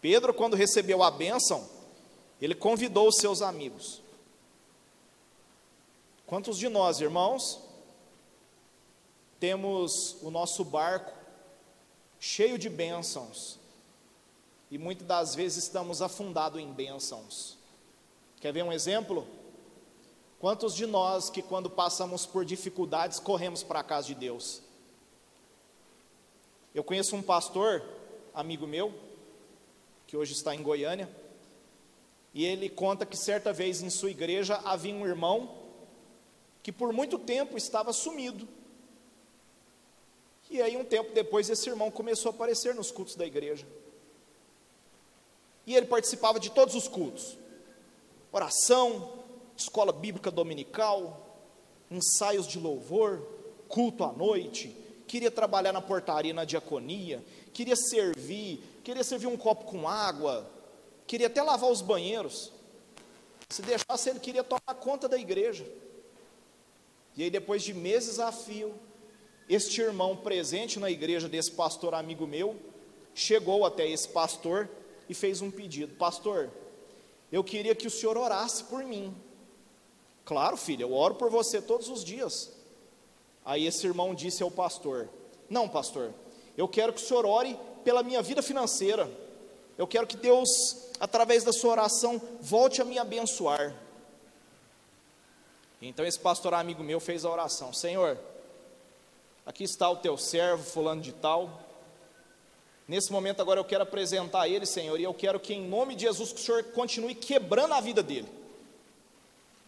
Pedro, 0.00 0.32
quando 0.32 0.56
recebeu 0.56 1.02
a 1.02 1.10
bênção, 1.10 1.68
ele 2.40 2.54
convidou 2.54 3.08
os 3.08 3.16
seus 3.16 3.42
amigos. 3.42 4.00
Quantos 6.26 6.56
de 6.56 6.70
nós, 6.70 7.02
irmãos, 7.02 7.60
temos 9.38 10.16
o 10.22 10.30
nosso 10.30 10.64
barco 10.64 11.12
cheio 12.18 12.56
de 12.56 12.70
bênçãos 12.70 13.57
e 14.70 14.78
muitas 14.78 15.06
das 15.06 15.34
vezes 15.34 15.64
estamos 15.64 16.02
afundados 16.02 16.60
em 16.60 16.72
bênçãos? 16.72 17.56
Quer 18.40 18.52
ver 18.52 18.62
um 18.62 18.72
exemplo? 18.72 19.26
Quantos 20.38 20.74
de 20.74 20.86
nós 20.86 21.28
que 21.30 21.42
quando 21.42 21.68
passamos 21.68 22.24
por 22.24 22.44
dificuldades 22.44 23.18
corremos 23.18 23.62
para 23.62 23.80
a 23.80 23.84
casa 23.84 24.06
de 24.06 24.14
Deus? 24.14 24.62
Eu 26.74 26.84
conheço 26.84 27.16
um 27.16 27.22
pastor, 27.22 27.82
amigo 28.32 28.66
meu, 28.66 28.94
que 30.06 30.16
hoje 30.16 30.32
está 30.32 30.54
em 30.54 30.62
Goiânia, 30.62 31.10
e 32.32 32.44
ele 32.44 32.68
conta 32.68 33.04
que 33.04 33.16
certa 33.16 33.52
vez 33.52 33.82
em 33.82 33.90
sua 33.90 34.10
igreja 34.10 34.60
havia 34.64 34.94
um 34.94 35.06
irmão 35.06 35.56
que 36.62 36.70
por 36.70 36.92
muito 36.92 37.18
tempo 37.18 37.56
estava 37.56 37.92
sumido. 37.92 38.46
E 40.50 40.62
aí, 40.62 40.76
um 40.76 40.84
tempo 40.84 41.12
depois, 41.12 41.50
esse 41.50 41.68
irmão 41.68 41.90
começou 41.90 42.30
a 42.30 42.34
aparecer 42.34 42.74
nos 42.74 42.90
cultos 42.90 43.16
da 43.16 43.26
igreja. 43.26 43.66
E 45.68 45.76
ele 45.76 45.84
participava 45.84 46.40
de 46.40 46.50
todos 46.50 46.74
os 46.74 46.88
cultos: 46.88 47.36
oração, 48.32 49.12
escola 49.54 49.92
bíblica 49.92 50.30
dominical, 50.30 51.38
ensaios 51.90 52.46
de 52.46 52.58
louvor, 52.58 53.20
culto 53.68 54.02
à 54.02 54.10
noite. 54.10 54.74
Queria 55.06 55.30
trabalhar 55.30 55.74
na 55.74 55.82
portaria, 55.82 56.32
na 56.32 56.46
diaconia, 56.46 57.22
queria 57.52 57.76
servir, 57.76 58.62
queria 58.82 59.04
servir 59.04 59.26
um 59.26 59.36
copo 59.36 59.66
com 59.66 59.86
água, 59.86 60.50
queria 61.06 61.26
até 61.26 61.42
lavar 61.42 61.70
os 61.70 61.82
banheiros. 61.82 62.50
Se 63.50 63.60
deixasse, 63.60 64.08
ele 64.08 64.20
queria 64.20 64.42
tomar 64.42 64.74
conta 64.80 65.06
da 65.06 65.18
igreja. 65.18 65.66
E 67.14 67.24
aí, 67.24 67.30
depois 67.30 67.62
de 67.62 67.74
meses 67.74 68.18
a 68.18 68.32
fio, 68.32 68.74
este 69.46 69.82
irmão 69.82 70.16
presente 70.16 70.78
na 70.78 70.90
igreja 70.90 71.28
desse 71.28 71.50
pastor 71.50 71.92
amigo 71.92 72.26
meu, 72.26 72.56
chegou 73.14 73.66
até 73.66 73.86
esse 73.86 74.08
pastor 74.08 74.68
e 75.08 75.14
fez 75.14 75.40
um 75.40 75.50
pedido: 75.50 75.94
Pastor, 75.96 76.50
eu 77.30 77.42
queria 77.42 77.74
que 77.74 77.86
o 77.86 77.90
senhor 77.90 78.16
orasse 78.16 78.64
por 78.64 78.84
mim. 78.84 79.14
Claro, 80.24 80.56
filho, 80.56 80.82
eu 80.82 80.92
oro 80.92 81.14
por 81.14 81.30
você 81.30 81.60
todos 81.60 81.88
os 81.88 82.04
dias. 82.04 82.52
Aí 83.44 83.66
esse 83.66 83.86
irmão 83.86 84.14
disse 84.14 84.42
ao 84.42 84.50
pastor: 84.50 85.08
Não, 85.48 85.68
pastor, 85.68 86.12
eu 86.56 86.68
quero 86.68 86.92
que 86.92 87.02
o 87.02 87.04
senhor 87.04 87.24
ore 87.24 87.58
pela 87.84 88.02
minha 88.02 88.20
vida 88.20 88.42
financeira. 88.42 89.10
Eu 89.78 89.86
quero 89.86 90.06
que 90.06 90.16
Deus, 90.16 90.48
através 90.98 91.44
da 91.44 91.52
sua 91.52 91.70
oração, 91.70 92.20
volte 92.40 92.82
a 92.82 92.84
me 92.84 92.98
abençoar. 92.98 93.74
Então 95.80 96.04
esse 96.04 96.18
pastor 96.18 96.52
amigo 96.54 96.82
meu 96.82 96.98
fez 96.98 97.24
a 97.24 97.30
oração: 97.30 97.72
Senhor, 97.72 98.18
aqui 99.46 99.64
está 99.64 99.88
o 99.88 99.96
teu 99.96 100.18
servo, 100.18 100.64
fulano 100.64 101.00
de 101.00 101.12
tal. 101.12 101.67
Nesse 102.88 103.12
momento 103.12 103.40
agora 103.42 103.60
eu 103.60 103.64
quero 103.64 103.82
apresentar 103.82 104.48
ele, 104.48 104.66
Senhor, 104.66 104.98
e 104.98 105.04
eu 105.04 105.14
quero 105.14 105.38
que 105.38 105.54
em 105.54 105.68
nome 105.68 105.94
de 105.94 106.02
Jesus 106.02 106.32
que 106.32 106.40
o 106.40 106.44
Senhor 106.44 106.64
continue 106.64 107.14
quebrando 107.14 107.74
a 107.74 107.80
vida 107.80 108.02
dele. 108.02 108.28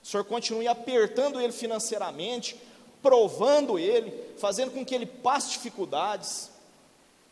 O 0.03 0.07
Senhor 0.07 0.25
continue 0.25 0.67
apertando 0.67 1.41
ele 1.41 1.53
financeiramente, 1.53 2.57
provando 3.03 3.79
ele, 3.79 4.13
fazendo 4.39 4.71
com 4.71 4.85
que 4.85 4.95
ele 4.95 5.05
passe 5.05 5.51
dificuldades 5.51 6.51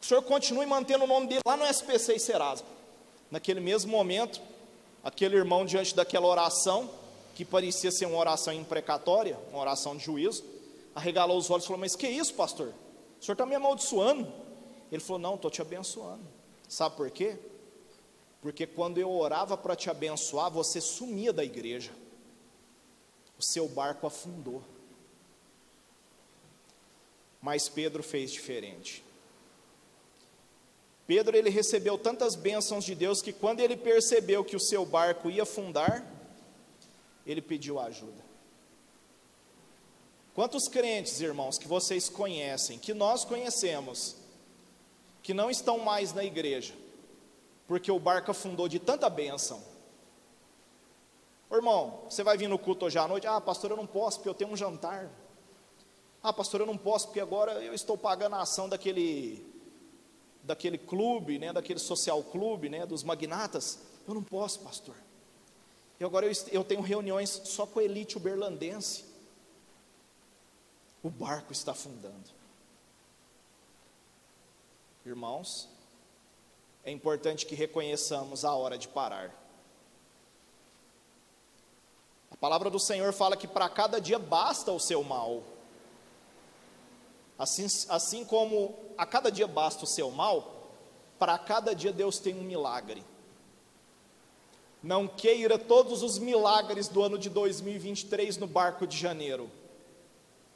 o 0.01 0.05
senhor 0.05 0.23
continue 0.23 0.65
mantendo 0.65 1.05
o 1.05 1.07
nome 1.07 1.27
dele 1.27 1.41
lá 1.47 1.57
no 1.57 1.67
SPC 1.67 2.15
e 2.15 2.21
Serasa. 2.21 2.65
Naquele 3.31 3.61
mesmo 3.61 3.91
momento, 3.91 4.41
aquele 5.03 5.37
irmão, 5.37 5.67
diante 5.67 5.95
daquela 5.95 6.27
oração, 6.27 6.89
que 7.35 7.45
parecia 7.45 7.91
ser 7.91 8.07
uma 8.07 8.19
oração 8.19 8.53
imprecatória, 8.53 9.39
uma 9.51 9.61
oração 9.61 9.97
de 9.97 10.05
juízo, 10.05 10.45
arregalou 10.95 11.37
os 11.37 11.51
olhos 11.51 11.65
e 11.65 11.67
falou: 11.67 11.81
Mas 11.81 11.97
que 11.97 12.09
isso, 12.09 12.35
pastor? 12.35 12.73
O 13.21 13.25
senhor 13.25 13.35
está 13.35 13.45
me 13.45 13.55
amaldiçoando? 13.55 14.27
Ele 14.91 15.03
falou: 15.03 15.21
Não, 15.21 15.35
estou 15.35 15.51
te 15.51 15.61
abençoando. 15.61 16.25
Sabe 16.69 16.97
por 16.97 17.11
quê? 17.11 17.39
Porque 18.41 18.67
quando 18.67 18.99
eu 18.99 19.11
orava 19.11 19.57
para 19.57 19.75
te 19.75 19.91
abençoar, 19.91 20.51
você 20.51 20.81
sumia 20.81 21.33
da 21.33 21.45
igreja, 21.45 21.93
o 23.39 23.43
seu 23.43 23.69
barco 23.69 24.07
afundou. 24.07 24.63
Mas 27.41 27.69
Pedro 27.69 28.03
fez 28.03 28.31
diferente. 28.33 29.05
Pedro 31.07 31.37
ele 31.37 31.49
recebeu 31.49 31.97
tantas 31.97 32.35
bênçãos 32.35 32.85
de 32.85 32.95
Deus 32.95 33.23
que 33.23 33.33
quando 33.33 33.61
ele 33.61 33.77
percebeu 33.77 34.45
que 34.45 34.55
o 34.55 34.61
seu 34.61 34.85
barco 34.85 35.31
ia 35.31 35.45
afundar, 35.45 36.07
ele 37.27 37.41
pediu 37.41 37.79
ajuda. 37.81 38.29
Quantos 40.35 40.69
crentes, 40.69 41.21
irmãos, 41.21 41.59
que 41.59 41.67
vocês 41.67 42.09
conhecem, 42.09 42.79
que 42.79 42.93
nós 42.93 43.25
conhecemos, 43.25 44.17
que 45.29 45.35
não 45.35 45.51
estão 45.51 45.79
mais 45.79 46.15
na 46.15 46.25
igreja, 46.25 46.73
porque 47.67 47.93
o 47.93 47.99
barco 47.99 48.31
afundou 48.31 48.67
de 48.67 48.79
tanta 48.79 49.11
bênção? 49.11 49.63
Ô, 51.51 51.57
irmão, 51.57 52.01
você 52.09 52.23
vai 52.23 52.39
vir 52.39 52.49
no 52.49 52.59
culto 52.59 52.87
hoje 52.87 52.99
à 52.99 53.07
noite? 53.07 53.27
Ah, 53.27 53.39
pastor, 53.39 53.73
eu 53.73 53.77
não 53.77 53.87
posso 53.87 54.21
porque 54.21 54.31
eu 54.31 54.35
tenho 54.35 54.51
um 54.51 54.57
jantar. 54.57 55.11
Ah, 56.23 56.33
pastor, 56.33 56.61
eu 56.61 56.67
não 56.67 56.79
posso 56.79 57.09
porque 57.09 57.21
agora 57.21 57.63
eu 57.63 57.75
estou 57.75 57.99
pagando 57.99 58.37
a 58.37 58.41
ação 58.41 58.71
daquele 58.71 59.47
daquele 60.45 60.79
clube, 60.79 61.39
né, 61.39 61.53
daquele 61.53 61.79
social 61.79 62.23
clube, 62.23 62.71
né, 62.71 62.87
dos 62.87 63.03
magnatas, 63.03 63.81
eu 64.07 64.15
não 64.15 64.23
posso, 64.23 64.61
pastor. 64.61 64.97
E 66.01 66.05
agora 66.05 66.25
eu, 66.25 66.33
eu 66.51 66.65
tenho 66.65 66.81
reuniões 66.81 67.29
só 67.45 67.67
com 67.67 67.81
a 67.81 67.85
elite 67.85 68.17
uberlandense. 68.17 69.05
O 71.03 71.11
barco 71.11 71.53
está 71.53 71.73
afundando. 71.73 72.38
Irmãos, 75.05 75.69
é 76.85 76.91
importante 76.91 77.47
que 77.47 77.55
reconheçamos 77.55 78.45
a 78.45 78.55
hora 78.55 78.77
de 78.77 78.89
parar. 78.89 79.35
A 82.31 82.37
palavra 82.37 82.71
do 82.71 82.79
Senhor 82.79 83.13
fala 83.13 83.37
que 83.37 83.49
para 83.49 83.69
cada 83.69 84.01
dia 84.01 84.19
basta 84.19 84.71
o 84.73 84.79
seu 84.79 85.03
mal. 85.03 85.43
Assim, 87.39 87.67
assim 87.89 88.25
como 88.25 88.75
a 88.97 89.07
cada 89.07 89.31
dia 89.31 89.47
basta 89.47 89.85
o 89.85 89.87
seu 89.87 90.11
mal, 90.11 90.71
para 91.19 91.39
cada 91.39 91.75
dia 91.75 91.93
Deus 91.93 92.19
tem 92.19 92.35
um 92.35 92.43
milagre. 92.43 93.05
Não 94.83 95.09
queira 95.09 95.59
todos 95.59 96.03
os 96.03 96.19
milagres 96.19 96.89
do 96.89 97.03
ano 97.03 97.19
de 97.19 97.29
2023 97.29 98.37
no 98.37 98.47
barco 98.47 98.87
de 98.87 98.97
janeiro. 98.97 99.51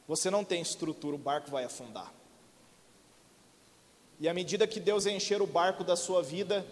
Você 0.06 0.30
não 0.30 0.44
tem 0.44 0.62
estrutura, 0.62 1.16
o 1.16 1.18
barco 1.18 1.50
vai 1.50 1.64
afundar. 1.64 2.12
E 4.22 4.28
à 4.28 4.32
medida 4.32 4.68
que 4.68 4.78
Deus 4.78 5.04
encher 5.04 5.42
o 5.42 5.46
barco 5.48 5.82
da 5.82 5.96
sua 5.96 6.22
vida, 6.22 6.64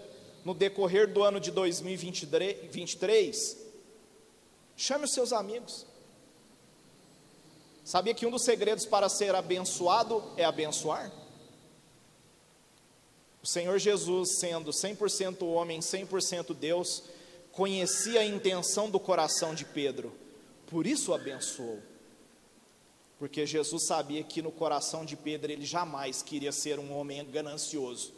no 0.45 0.55
decorrer 0.55 1.13
do 1.13 1.25
ano 1.25 1.41
de 1.41 1.51
2023, 1.51 3.57
chame 4.77 5.05
os 5.05 5.13
seus 5.13 5.33
amigos. 5.33 5.85
Sabia 7.85 8.15
que 8.15 8.25
um 8.25 8.31
dos 8.31 8.45
segredos 8.45 8.87
para 8.87 9.09
ser 9.09 9.35
abençoado 9.35 10.23
é 10.37 10.45
abençoar? 10.45 11.11
O 13.43 13.47
Senhor 13.49 13.81
Jesus, 13.81 14.39
sendo 14.39 14.71
100% 14.71 15.43
homem, 15.43 15.81
100% 15.81 16.55
Deus, 16.55 17.03
conhecia 17.51 18.21
a 18.21 18.25
intenção 18.25 18.89
do 18.89 19.01
coração 19.01 19.57
de 19.57 19.65
Pedro, 19.65 20.13
por 20.69 20.87
isso 20.87 21.11
o 21.11 21.15
abençoou. 21.15 21.81
Porque 23.21 23.45
Jesus 23.45 23.83
sabia 23.83 24.25
que 24.25 24.41
no 24.41 24.51
coração 24.51 25.05
de 25.05 25.15
Pedro 25.15 25.53
ele 25.53 25.67
jamais 25.67 26.23
queria 26.23 26.51
ser 26.51 26.79
um 26.79 26.97
homem 26.97 27.23
ganancioso. 27.27 28.15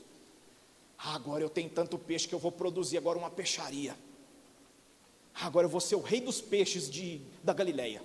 Ah, 0.96 1.16
agora 1.16 1.42
eu 1.42 1.50
tenho 1.50 1.68
tanto 1.68 1.98
peixe 1.98 2.28
que 2.28 2.34
eu 2.36 2.38
vou 2.38 2.52
produzir 2.52 2.98
agora 2.98 3.18
uma 3.18 3.28
peixaria. 3.28 3.96
Ah, 5.34 5.46
agora 5.46 5.66
eu 5.66 5.68
vou 5.68 5.80
ser 5.80 5.96
o 5.96 6.00
rei 6.00 6.20
dos 6.20 6.40
peixes 6.40 6.88
de, 6.88 7.20
da 7.42 7.52
Galileia. 7.52 8.00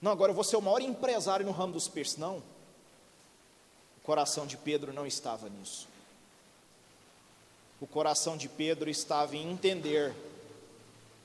Não, 0.00 0.10
agora 0.10 0.30
eu 0.30 0.34
vou 0.34 0.42
ser 0.42 0.56
o 0.56 0.62
maior 0.62 0.80
empresário 0.80 1.44
no 1.44 1.52
ramo 1.52 1.74
dos 1.74 1.86
peixes. 1.86 2.16
Não. 2.16 2.38
O 3.98 4.00
coração 4.04 4.46
de 4.46 4.56
Pedro 4.56 4.90
não 4.94 5.06
estava 5.06 5.50
nisso. 5.50 5.86
O 7.78 7.86
coração 7.86 8.38
de 8.38 8.48
Pedro 8.48 8.88
estava 8.88 9.36
em 9.36 9.52
entender 9.52 10.14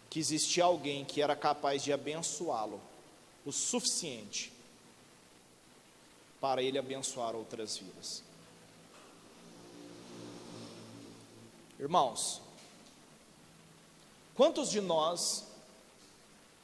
que 0.09 0.19
existia 0.19 0.65
alguém 0.65 1.05
que 1.05 1.21
era 1.21 1.33
capaz 1.33 1.81
de 1.81 1.93
abençoá-lo 1.93 2.81
o 3.45 3.51
suficiente 3.51 4.51
para 6.39 6.61
ele 6.61 6.77
abençoar 6.77 7.35
outras 7.35 7.77
vidas. 7.77 8.23
Irmãos, 11.79 12.41
quantos 14.35 14.69
de 14.69 14.79
nós 14.79 15.45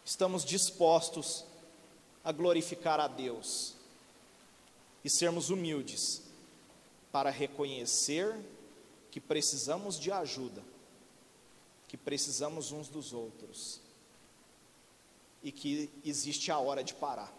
estamos 0.06 0.46
dispostos 0.46 1.44
a 2.24 2.32
glorificar 2.32 3.00
a 3.00 3.08
Deus 3.08 3.74
e 5.04 5.10
sermos 5.10 5.50
humildes 5.50 6.22
para 7.12 7.30
reconhecer 7.30 8.38
que 9.12 9.20
precisamos 9.20 10.00
de 10.00 10.12
ajuda, 10.12 10.64
que 11.88 11.98
precisamos 11.98 12.72
uns 12.72 12.88
dos 12.88 13.14
outros? 13.14 13.82
E 15.44 15.52
que 15.52 15.90
existe 16.04 16.52
a 16.52 16.60
hora 16.60 16.84
de 16.84 16.94
parar. 16.94 17.34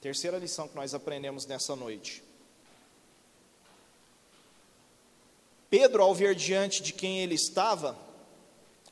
Terceira 0.00 0.38
lição 0.38 0.68
que 0.68 0.76
nós 0.76 0.92
aprendemos 0.92 1.46
nessa 1.46 1.74
noite. 1.74 2.22
Pedro, 5.70 6.02
ao 6.02 6.14
ver 6.14 6.34
diante 6.34 6.82
de 6.82 6.92
quem 6.92 7.20
ele 7.20 7.34
estava, 7.34 7.98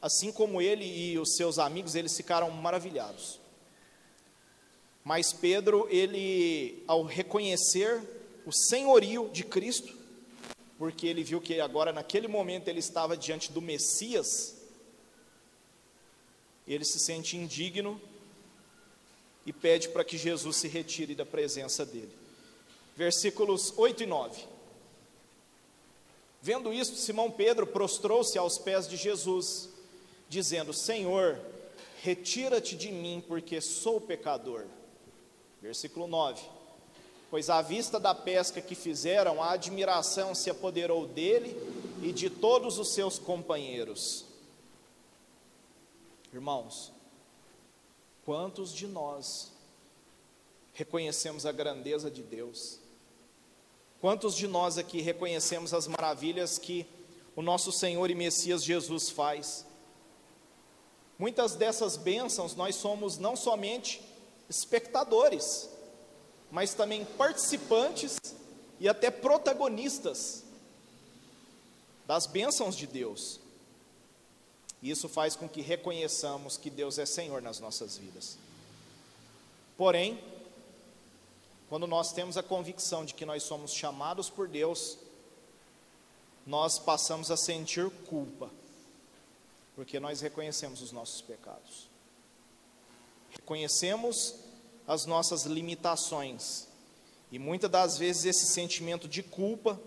assim 0.01 0.33
como 0.33 0.61
ele 0.61 0.85
e 0.85 1.19
os 1.19 1.37
seus 1.37 1.59
amigos, 1.59 1.95
eles 1.95 2.17
ficaram 2.17 2.51
maravilhados. 2.51 3.39
Mas 5.05 5.33
Pedro, 5.33 5.87
ele, 5.91 6.83
ao 6.87 7.03
reconhecer 7.05 8.03
o 8.47 8.53
senhorio 8.53 9.29
de 9.33 9.45
Cristo, 9.45 10.02
porque 10.83 11.07
ele 11.07 11.23
viu 11.23 11.41
que 11.41 11.61
agora, 11.61 11.93
naquele 11.93 12.27
momento, 12.27 12.67
ele 12.67 12.81
estava 12.81 13.17
diante 13.17 13.53
do 13.53 13.63
Messias, 13.63 14.57
ele 16.67 16.85
se 16.85 16.99
sente 16.99 17.37
indigno 17.37 18.01
e 19.47 19.53
pede 19.53 19.91
para 19.91 20.03
que 20.03 20.19
Jesus 20.19 20.57
se 20.57 20.67
retire 20.67 21.15
da 21.15 21.25
presença 21.25 21.87
dele. 21.87 22.11
Versículos 22.97 23.73
8 23.77 24.03
e 24.03 24.07
9. 24.07 24.45
Vendo 26.43 26.75
isto, 26.75 26.97
Simão 26.97 27.31
Pedro 27.31 27.65
prostrou-se 27.65 28.37
aos 28.37 28.59
pés 28.59 28.89
de 28.89 28.97
Jesus, 28.97 29.69
dizendo: 30.29 30.73
Senhor, 30.73 31.39
retira-te 32.03 32.75
de 32.75 32.91
mim, 32.91 33.23
porque 33.29 33.61
sou 33.61 34.01
pecador. 34.01 34.67
Versículo 35.63 36.09
9 36.09 36.43
pois 37.33 37.49
à 37.49 37.63
vista 37.63 37.99
da 37.99 38.15
pesca 38.15 38.61
que 38.61 38.75
fizeram, 38.75 39.43
a 39.43 39.53
admiração 39.53 40.35
se 40.35 40.51
apoderou 40.51 41.07
dele 41.07 41.57
e 42.03 42.13
de 42.13 42.29
todos 42.29 42.79
os 42.79 42.93
seus 42.93 43.19
companheiros. 43.19 44.27
Irmãos, 46.31 46.93
quantos 48.27 48.71
de 48.71 48.87
nós 48.87 49.51
reconhecemos 50.75 51.47
a 51.47 51.53
grandeza 51.53 52.11
de 52.11 52.23
Deus? 52.23 52.79
Quantos 53.99 54.37
de 54.37 54.47
nós 54.47 54.77
aqui 54.77 55.01
reconhecemos 55.01 55.73
as 55.73 55.87
maravilhas 55.87 56.59
que 56.59 56.87
o 57.35 57.41
nosso 57.41 57.73
Senhor 57.73 58.11
e 58.11 58.15
Messias 58.15 58.63
Jesus 58.63 59.09
faz? 59.09 59.65
Muitas 61.19 61.55
dessas 61.55 61.97
bênçãos 61.97 62.55
nós 62.55 62.77
somos 62.77 63.17
não 63.17 63.35
somente 63.35 64.03
espectadores, 64.51 65.72
mas 66.53 66.75
também 66.75 67.03
participantes 67.03 68.19
e 68.79 68.87
até 68.87 69.11
protagonistas 69.11 70.45
das 72.07 72.27
bênçãos 72.27 72.77
de 72.77 72.87
Deus. 72.87 73.41
E 74.83 74.91
isso 74.91 75.09
faz 75.09 75.35
com 75.35 75.49
que 75.49 75.63
reconheçamos 75.63 76.59
que 76.59 76.69
Deus 76.69 76.99
é 76.99 77.07
Senhor 77.07 77.41
nas 77.41 77.59
nossas 77.59 77.97
vidas. 77.97 78.37
Porém, 79.79 80.23
quando 81.71 81.87
nós 81.87 82.13
temos 82.13 82.37
a 82.37 82.43
convicção 82.43 83.03
de 83.03 83.15
que 83.15 83.25
nós 83.25 83.43
somos 83.45 83.73
chamados 83.73 84.29
por 84.29 84.47
Deus, 84.47 84.99
nós 86.47 86.79
passamos 86.79 87.31
a 87.31 87.37
sentir 87.37 87.89
culpa, 88.09 88.51
porque 89.75 89.99
nós 89.99 90.21
reconhecemos 90.21 90.83
os 90.83 90.93
nossos 90.93 91.23
pecados. 91.23 91.89
Reconhecemos 93.31 94.52
as 94.87 95.07
nossas 95.07 95.45
limitações. 95.45 96.67
E 97.31 97.39
muitas 97.39 97.71
das 97.71 97.97
vezes 97.99 98.25
esse 98.25 98.47
sentimento 98.47 99.09
de 99.09 99.23
culpa 99.23 99.81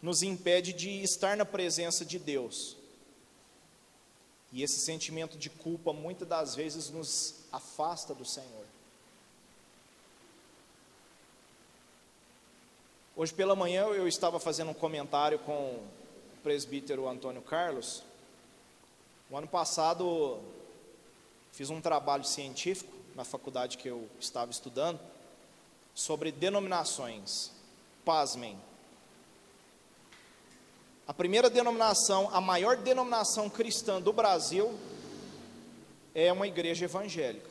nos 0.00 0.22
impede 0.22 0.72
de 0.72 1.02
estar 1.02 1.36
na 1.36 1.44
presença 1.44 2.04
de 2.04 2.18
Deus. 2.18 2.76
E 4.52 4.62
esse 4.62 4.80
sentimento 4.80 5.36
de 5.36 5.50
culpa 5.50 5.92
muitas 5.92 6.28
das 6.28 6.54
vezes 6.54 6.88
nos 6.90 7.34
afasta 7.50 8.14
do 8.14 8.24
Senhor. 8.24 8.64
Hoje 13.16 13.32
pela 13.32 13.56
manhã 13.56 13.86
eu 13.86 14.06
estava 14.06 14.38
fazendo 14.38 14.70
um 14.70 14.74
comentário 14.74 15.38
com 15.40 15.52
o 15.52 15.88
presbítero 16.42 17.08
Antônio 17.08 17.42
Carlos. 17.42 18.02
O 19.30 19.36
ano 19.36 19.48
passado 19.48 20.38
fiz 21.50 21.70
um 21.70 21.80
trabalho 21.80 22.24
científico 22.24 22.95
na 23.16 23.24
faculdade 23.24 23.78
que 23.78 23.88
eu 23.88 24.08
estava 24.20 24.50
estudando, 24.50 25.00
sobre 25.94 26.30
denominações. 26.30 27.50
Pasmem. 28.04 28.60
A 31.08 31.14
primeira 31.14 31.48
denominação, 31.48 32.28
a 32.30 32.40
maior 32.40 32.76
denominação 32.76 33.48
cristã 33.48 34.00
do 34.02 34.12
Brasil, 34.12 34.78
é 36.14 36.30
uma 36.30 36.46
igreja 36.46 36.84
evangélica. 36.84 37.50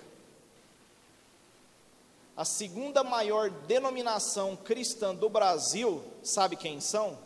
A 2.37 2.45
segunda 2.45 3.03
maior 3.03 3.49
denominação 3.49 4.55
cristã 4.55 5.15
do 5.15 5.29
Brasil, 5.29 6.03
sabe 6.21 6.55
quem 6.55 6.79
são? 6.79 7.17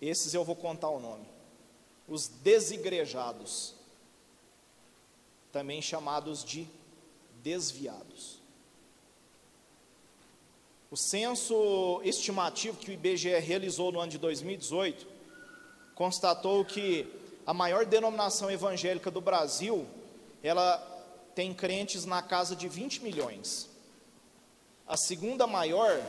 Esses 0.00 0.34
eu 0.34 0.44
vou 0.44 0.56
contar 0.56 0.88
o 0.88 0.98
nome. 0.98 1.28
Os 2.08 2.26
desigrejados 2.26 3.74
também 5.52 5.82
chamados 5.82 6.42
de 6.42 6.66
desviados. 7.42 8.40
O 10.90 10.96
censo 10.96 12.00
estimativo 12.04 12.78
que 12.78 12.90
o 12.90 12.94
IBGE 12.94 13.38
realizou 13.38 13.92
no 13.92 14.00
ano 14.00 14.10
de 14.10 14.18
2018 14.18 15.06
constatou 15.94 16.64
que 16.64 17.06
a 17.46 17.52
maior 17.52 17.84
denominação 17.84 18.50
evangélica 18.50 19.10
do 19.10 19.20
Brasil, 19.20 19.86
ela 20.42 20.78
tem 21.34 21.52
crentes 21.52 22.04
na 22.04 22.22
casa 22.22 22.54
de 22.54 22.68
20 22.68 23.02
milhões. 23.02 23.68
A 24.86 24.96
segunda 24.96 25.46
maior, 25.46 26.00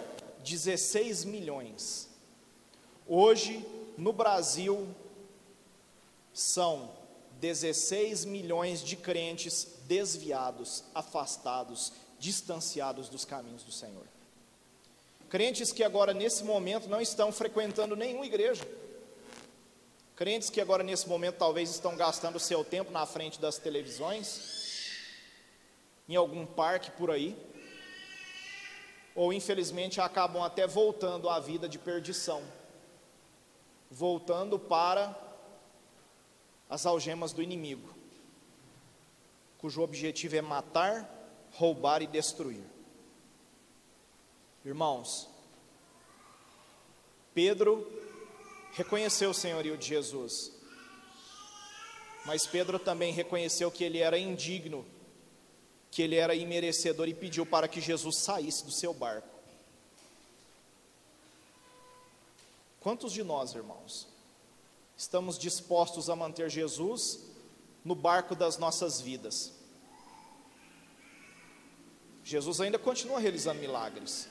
16 0.44 1.26
milhões. 1.26 2.10
Hoje, 3.08 3.66
no 3.98 4.12
Brasil, 4.12 4.88
são 6.34 6.90
16 7.44 8.24
milhões 8.24 8.82
de 8.82 8.96
crentes 8.96 9.68
desviados, 9.86 10.82
afastados, 10.96 11.92
distanciados 12.18 13.10
dos 13.10 13.26
caminhos 13.26 13.64
do 13.64 13.72
Senhor. 13.72 14.06
Crentes 15.28 15.74
que 15.74 15.84
agora, 15.84 16.14
nesse 16.14 16.46
momento, 16.46 16.88
não 16.88 17.02
estão 17.02 17.34
frequentando 17.34 17.98
nenhuma 17.98 18.26
igreja. 18.26 18.66
Crentes 20.16 20.50
que 20.50 20.62
agora, 20.62 20.84
nesse 20.84 21.10
momento, 21.10 21.36
talvez 21.36 21.70
estão 21.70 21.98
gastando 21.98 22.40
seu 22.40 22.64
tempo 22.64 22.94
na 22.94 23.06
frente 23.06 23.42
das 23.42 23.58
televisões, 23.58 25.02
em 26.08 26.16
algum 26.16 26.46
parque 26.46 26.92
por 26.92 27.12
aí, 27.12 27.36
ou 29.14 29.34
infelizmente 29.34 30.00
acabam 30.00 30.42
até 30.42 30.66
voltando 30.66 31.28
à 31.28 31.42
vida 31.42 31.68
de 31.68 31.78
perdição, 31.78 32.42
voltando 33.92 34.58
para 34.58 35.23
as 36.74 36.88
algemas 36.88 37.32
do 37.32 37.44
inimigo, 37.44 37.94
cujo 39.60 39.84
objetivo 39.84 40.36
é 40.36 40.42
matar, 40.42 41.08
roubar 41.52 42.02
e 42.02 42.08
destruir. 42.08 42.64
Irmãos, 44.66 45.30
Pedro 47.32 47.88
reconheceu 48.72 49.30
o 49.30 49.36
senhorio 49.36 49.78
de 49.78 49.86
Jesus, 49.86 50.52
mas 52.26 52.48
Pedro 52.48 52.80
também 52.80 53.14
reconheceu 53.14 53.70
que 53.70 53.84
ele 53.84 54.00
era 54.00 54.18
indigno, 54.18 54.84
que 55.92 56.02
ele 56.02 56.16
era 56.16 56.34
imerecedor 56.34 57.08
e 57.08 57.14
pediu 57.14 57.46
para 57.46 57.68
que 57.68 57.80
Jesus 57.80 58.18
saísse 58.18 58.66
do 58.66 58.72
seu 58.72 58.96
barco. 58.96 59.30
Quantos 62.80 63.14
de 63.14 63.24
nós, 63.24 63.54
irmãos, 63.54 64.12
estamos 64.98 65.38
dispostos 65.38 66.10
a 66.10 66.16
manter 66.16 66.50
Jesus 66.50 67.20
no 67.84 67.96
barco 67.96 68.36
das 68.36 68.58
nossas 68.58 69.02
vidas? 69.02 69.54
Jesus 72.24 72.62
ainda 72.62 72.80
continua 72.80 73.20
realizando 73.20 73.60
milagres. 73.60 74.30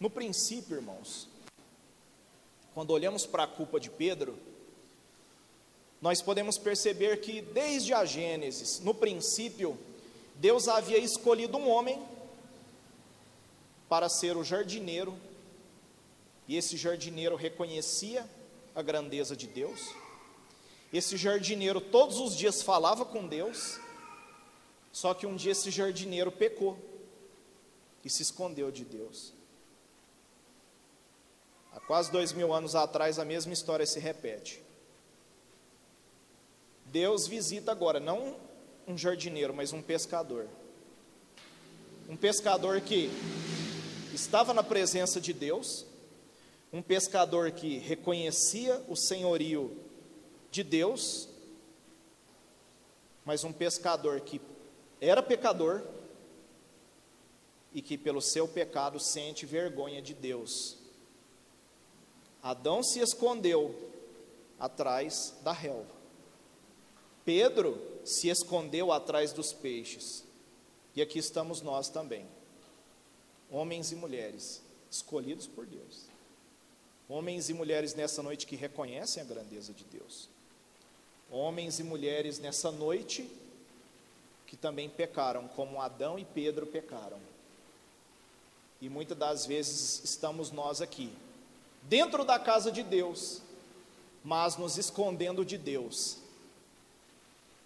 No 0.00 0.10
princípio, 0.10 0.76
irmãos, 0.76 1.28
quando 2.74 2.90
olhamos 2.90 3.24
para 3.24 3.44
a 3.44 3.46
culpa 3.46 3.80
de 3.80 3.88
Pedro, 3.88 4.36
nós 6.02 6.20
podemos 6.20 6.58
perceber 6.58 7.20
que 7.20 7.40
desde 7.40 7.94
a 7.94 8.04
Gênesis, 8.04 8.80
no 8.80 8.92
princípio, 8.92 9.78
Deus 10.34 10.68
havia 10.68 10.98
escolhido 10.98 11.56
um 11.56 11.70
homem 11.70 12.02
para 13.88 14.08
ser 14.08 14.36
o 14.36 14.44
jardineiro, 14.44 15.16
e 16.48 16.56
esse 16.56 16.76
jardineiro 16.76 17.36
reconhecia 17.36 18.28
a 18.74 18.82
grandeza 18.82 19.36
de 19.36 19.46
Deus. 19.46 19.80
Esse 20.92 21.16
jardineiro 21.16 21.80
todos 21.80 22.18
os 22.18 22.36
dias 22.36 22.62
falava 22.62 23.04
com 23.04 23.26
Deus, 23.26 23.78
só 24.92 25.12
que 25.12 25.26
um 25.26 25.36
dia 25.36 25.52
esse 25.52 25.70
jardineiro 25.70 26.30
pecou 26.30 26.78
e 28.04 28.10
se 28.10 28.22
escondeu 28.22 28.70
de 28.70 28.84
Deus. 28.84 29.32
Há 31.72 31.80
quase 31.80 32.10
dois 32.10 32.32
mil 32.32 32.54
anos 32.54 32.74
atrás, 32.74 33.18
a 33.18 33.24
mesma 33.24 33.52
história 33.52 33.84
se 33.84 33.98
repete. 34.00 34.62
Deus 36.86 37.26
visita 37.26 37.72
agora, 37.72 38.00
não 38.00 38.36
um 38.86 38.96
jardineiro, 38.96 39.52
mas 39.52 39.72
um 39.72 39.82
pescador. 39.82 40.48
Um 42.08 42.16
pescador 42.16 42.80
que 42.80 43.10
estava 44.16 44.52
na 44.52 44.62
presença 44.62 45.20
de 45.20 45.32
Deus, 45.32 45.86
um 46.72 46.82
pescador 46.82 47.52
que 47.52 47.78
reconhecia 47.78 48.82
o 48.88 48.96
senhorio 48.96 49.76
de 50.50 50.64
Deus, 50.64 51.28
mas 53.24 53.44
um 53.44 53.52
pescador 53.52 54.20
que 54.20 54.40
era 55.00 55.22
pecador 55.22 55.82
e 57.72 57.80
que 57.80 57.96
pelo 57.96 58.20
seu 58.20 58.48
pecado 58.48 58.98
sente 58.98 59.46
vergonha 59.46 60.02
de 60.02 60.14
Deus 60.14 60.78
Adão 62.46 62.80
se 62.80 63.00
escondeu 63.00 63.74
atrás 64.56 65.34
da 65.42 65.50
relva. 65.50 65.96
Pedro 67.24 67.76
se 68.04 68.28
escondeu 68.28 68.92
atrás 68.92 69.32
dos 69.32 69.52
peixes. 69.52 70.24
E 70.94 71.02
aqui 71.02 71.18
estamos 71.18 71.60
nós 71.60 71.88
também. 71.88 72.24
Homens 73.50 73.92
e 73.92 73.94
mulheres 73.94 74.62
escolhidos 74.90 75.46
por 75.46 75.66
Deus. 75.66 76.06
Homens 77.08 77.48
e 77.48 77.54
mulheres 77.54 77.94
nessa 77.94 78.22
noite 78.22 78.46
que 78.46 78.56
reconhecem 78.56 79.22
a 79.22 79.26
grandeza 79.26 79.72
de 79.72 79.84
Deus. 79.84 80.28
Homens 81.30 81.78
e 81.78 81.84
mulheres 81.84 82.38
nessa 82.38 82.70
noite 82.70 83.28
que 84.46 84.56
também 84.56 84.88
pecaram, 84.88 85.48
como 85.48 85.80
Adão 85.80 86.18
e 86.18 86.24
Pedro 86.24 86.66
pecaram. 86.66 87.18
E 88.80 88.88
muitas 88.88 89.16
das 89.16 89.46
vezes 89.46 90.02
estamos 90.04 90.50
nós 90.50 90.80
aqui, 90.80 91.12
dentro 91.82 92.24
da 92.24 92.38
casa 92.38 92.70
de 92.70 92.82
Deus, 92.82 93.42
mas 94.22 94.56
nos 94.56 94.76
escondendo 94.76 95.44
de 95.44 95.56
Deus. 95.58 96.18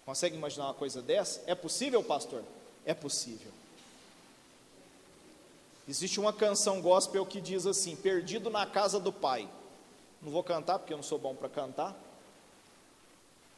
Consegue 0.05 0.35
imaginar 0.35 0.65
uma 0.65 0.73
coisa 0.73 1.01
dessa? 1.01 1.43
É 1.45 1.53
possível, 1.53 2.03
pastor? 2.03 2.43
É 2.85 2.93
possível. 2.93 3.51
Existe 5.91 6.21
uma 6.21 6.31
canção 6.31 6.81
gospel 6.81 7.25
que 7.25 7.41
diz 7.41 7.65
assim: 7.65 7.97
Perdido 7.97 8.49
na 8.49 8.65
casa 8.65 8.97
do 8.97 9.11
Pai. 9.11 9.49
Não 10.21 10.31
vou 10.31 10.41
cantar 10.41 10.79
porque 10.79 10.93
eu 10.93 10.97
não 10.97 11.03
sou 11.03 11.19
bom 11.19 11.35
para 11.35 11.49
cantar. 11.49 11.93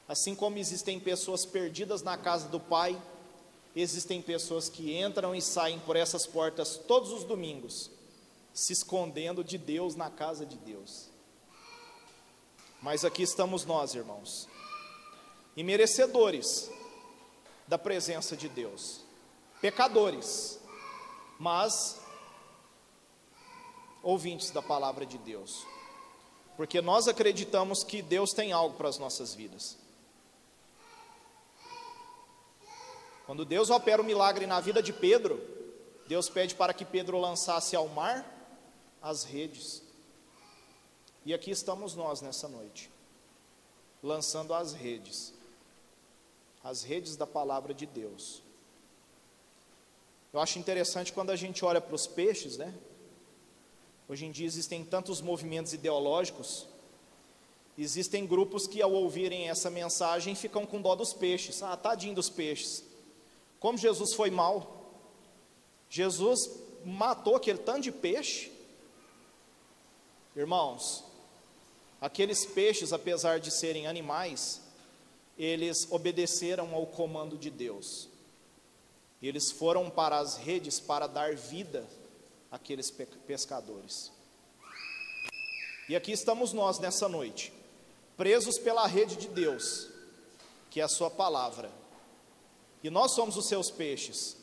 Assim 0.07 0.33
como 0.33 0.57
existem 0.57 0.99
pessoas 0.99 1.45
perdidas 1.45 2.01
na 2.01 2.17
casa 2.17 2.47
do 2.47 2.59
Pai, 2.59 2.99
existem 3.75 4.19
pessoas 4.19 4.67
que 4.67 4.97
entram 4.97 5.35
e 5.35 5.43
saem 5.43 5.77
por 5.81 5.95
essas 5.95 6.25
portas 6.25 6.75
todos 6.75 7.11
os 7.11 7.23
domingos, 7.23 7.91
se 8.51 8.73
escondendo 8.73 9.43
de 9.43 9.59
Deus 9.59 9.93
na 9.93 10.09
casa 10.09 10.43
de 10.43 10.57
Deus. 10.57 11.09
Mas 12.81 13.05
aqui 13.05 13.21
estamos 13.21 13.63
nós, 13.63 13.93
irmãos, 13.93 14.49
e 15.55 15.63
merecedores 15.63 16.71
da 17.67 17.77
presença 17.77 18.35
de 18.35 18.49
Deus, 18.49 19.01
pecadores, 19.61 20.59
mas 21.37 22.01
ouvintes 24.03 24.51
da 24.51 24.61
palavra 24.61 25.05
de 25.05 25.17
Deus, 25.17 25.65
porque 26.57 26.81
nós 26.81 27.07
acreditamos 27.07 27.83
que 27.83 28.01
Deus 28.01 28.33
tem 28.33 28.51
algo 28.51 28.75
para 28.75 28.89
as 28.89 28.99
nossas 28.99 29.33
vidas. 29.33 29.77
Quando 33.25 33.45
Deus 33.45 33.69
opera 33.69 34.01
o 34.01 34.03
um 34.03 34.07
milagre 34.07 34.45
na 34.45 34.59
vida 34.59 34.83
de 34.83 34.91
Pedro, 34.91 35.41
Deus 36.07 36.29
pede 36.29 36.53
para 36.53 36.73
que 36.73 36.83
Pedro 36.83 37.17
lançasse 37.17 37.75
ao 37.75 37.87
mar 37.87 38.29
as 39.01 39.23
redes. 39.23 39.81
E 41.25 41.33
aqui 41.33 41.49
estamos 41.49 41.95
nós 41.95 42.21
nessa 42.21 42.49
noite, 42.49 42.91
lançando 44.03 44.53
as 44.53 44.73
redes, 44.73 45.33
as 46.61 46.83
redes 46.83 47.15
da 47.15 47.25
palavra 47.25 47.73
de 47.73 47.85
Deus. 47.85 48.43
Eu 50.33 50.41
acho 50.41 50.59
interessante 50.59 51.13
quando 51.13 51.29
a 51.29 51.35
gente 51.35 51.63
olha 51.63 51.79
para 51.79 51.95
os 51.95 52.05
peixes, 52.05 52.57
né? 52.57 52.73
Hoje 54.07 54.25
em 54.25 54.31
dia 54.31 54.45
existem 54.45 54.83
tantos 54.83 55.21
movimentos 55.21 55.73
ideológicos, 55.73 56.67
existem 57.77 58.25
grupos 58.25 58.67
que 58.67 58.81
ao 58.81 58.91
ouvirem 58.91 59.49
essa 59.49 59.69
mensagem 59.69 60.35
ficam 60.35 60.65
com 60.65 60.81
dó 60.81 60.95
dos 60.95 61.13
peixes. 61.13 61.63
Ah, 61.63 61.75
tadinho 61.75 62.15
dos 62.15 62.29
peixes. 62.29 62.83
Como 63.59 63.77
Jesus 63.77 64.13
foi 64.13 64.29
mal. 64.29 64.81
Jesus 65.89 66.49
matou 66.83 67.35
aquele 67.35 67.59
tanto 67.59 67.81
de 67.81 67.91
peixe 67.91 68.53
Irmãos, 70.35 71.03
aqueles 72.01 72.43
peixes, 72.43 72.91
apesar 72.91 73.39
de 73.39 73.51
serem 73.51 73.85
animais, 73.85 74.61
eles 75.37 75.87
obedeceram 75.91 76.73
ao 76.73 76.87
comando 76.87 77.37
de 77.37 77.51
Deus. 77.51 78.09
Eles 79.21 79.51
foram 79.51 79.91
para 79.91 80.17
as 80.17 80.35
redes 80.35 80.79
para 80.79 81.05
dar 81.05 81.35
vida 81.35 81.87
àqueles 82.53 82.91
pescadores. 83.25 84.11
E 85.89 85.95
aqui 85.95 86.11
estamos 86.11 86.53
nós 86.53 86.77
nessa 86.77 87.09
noite, 87.09 87.51
presos 88.15 88.59
pela 88.59 88.85
rede 88.85 89.15
de 89.15 89.27
Deus, 89.27 89.89
que 90.69 90.79
é 90.79 90.83
a 90.83 90.87
Sua 90.87 91.09
palavra. 91.09 91.71
E 92.83 92.91
nós 92.91 93.15
somos 93.15 93.35
os 93.37 93.47
seus 93.47 93.71
peixes. 93.71 94.37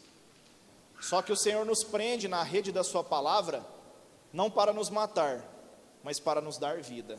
Só 1.00 1.22
que 1.22 1.32
o 1.32 1.36
Senhor 1.36 1.64
nos 1.64 1.84
prende 1.84 2.26
na 2.26 2.42
rede 2.42 2.72
da 2.72 2.82
Sua 2.82 3.04
palavra, 3.04 3.64
não 4.32 4.50
para 4.50 4.72
nos 4.72 4.90
matar, 4.90 5.48
mas 6.02 6.18
para 6.18 6.40
nos 6.40 6.58
dar 6.58 6.82
vida 6.82 7.16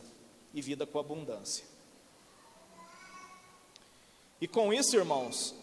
e 0.53 0.61
vida 0.61 0.85
com 0.85 0.99
abundância. 0.99 1.63
E 4.41 4.47
com 4.47 4.73
isso, 4.73 4.97
irmãos, 4.97 5.55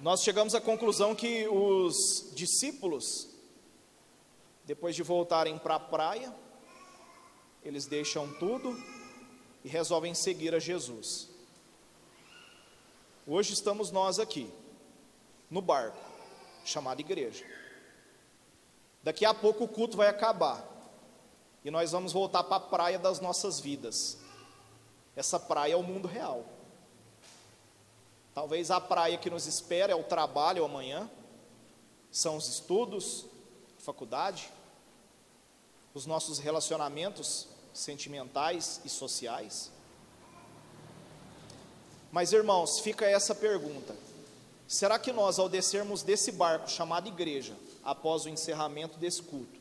nós 0.00 0.22
chegamos 0.22 0.54
à 0.54 0.60
conclusão 0.60 1.14
que 1.14 1.48
os 1.48 2.30
discípulos, 2.34 3.28
depois 4.64 4.94
de 4.94 5.02
voltarem 5.02 5.58
para 5.58 5.76
a 5.76 5.80
praia, 5.80 6.34
eles 7.64 7.86
deixam 7.86 8.32
tudo 8.34 8.76
e 9.64 9.68
resolvem 9.68 10.14
seguir 10.14 10.54
a 10.54 10.58
Jesus. 10.58 11.30
Hoje 13.26 13.54
estamos 13.54 13.90
nós 13.90 14.18
aqui, 14.18 14.52
no 15.50 15.62
barco, 15.62 15.98
chamado 16.64 17.00
igreja. 17.00 17.44
Daqui 19.02 19.24
a 19.24 19.32
pouco 19.32 19.64
o 19.64 19.68
culto 19.68 19.96
vai 19.96 20.08
acabar 20.08 20.64
e 21.64 21.70
nós 21.70 21.92
vamos 21.92 22.12
voltar 22.12 22.44
para 22.44 22.56
a 22.56 22.60
praia 22.68 22.98
das 22.98 23.18
nossas 23.20 23.58
vidas. 23.60 24.18
Essa 25.16 25.40
praia 25.40 25.72
é 25.72 25.76
o 25.76 25.82
mundo 25.82 26.06
real. 26.06 26.55
Talvez 28.36 28.70
a 28.70 28.78
praia 28.78 29.16
que 29.16 29.30
nos 29.30 29.46
espera 29.46 29.94
é 29.94 29.96
o 29.96 30.04
trabalho 30.04 30.62
amanhã, 30.62 31.10
são 32.10 32.36
os 32.36 32.46
estudos, 32.46 33.24
faculdade, 33.78 34.52
os 35.94 36.04
nossos 36.04 36.38
relacionamentos 36.38 37.48
sentimentais 37.72 38.82
e 38.84 38.90
sociais. 38.90 39.72
Mas 42.12 42.30
irmãos, 42.34 42.78
fica 42.78 43.06
essa 43.06 43.34
pergunta: 43.34 43.96
será 44.68 44.98
que 44.98 45.14
nós, 45.14 45.38
ao 45.38 45.48
descermos 45.48 46.02
desse 46.02 46.30
barco 46.30 46.70
chamado 46.70 47.08
igreja, 47.08 47.56
após 47.82 48.26
o 48.26 48.28
encerramento 48.28 48.98
desse 48.98 49.22
culto, 49.22 49.58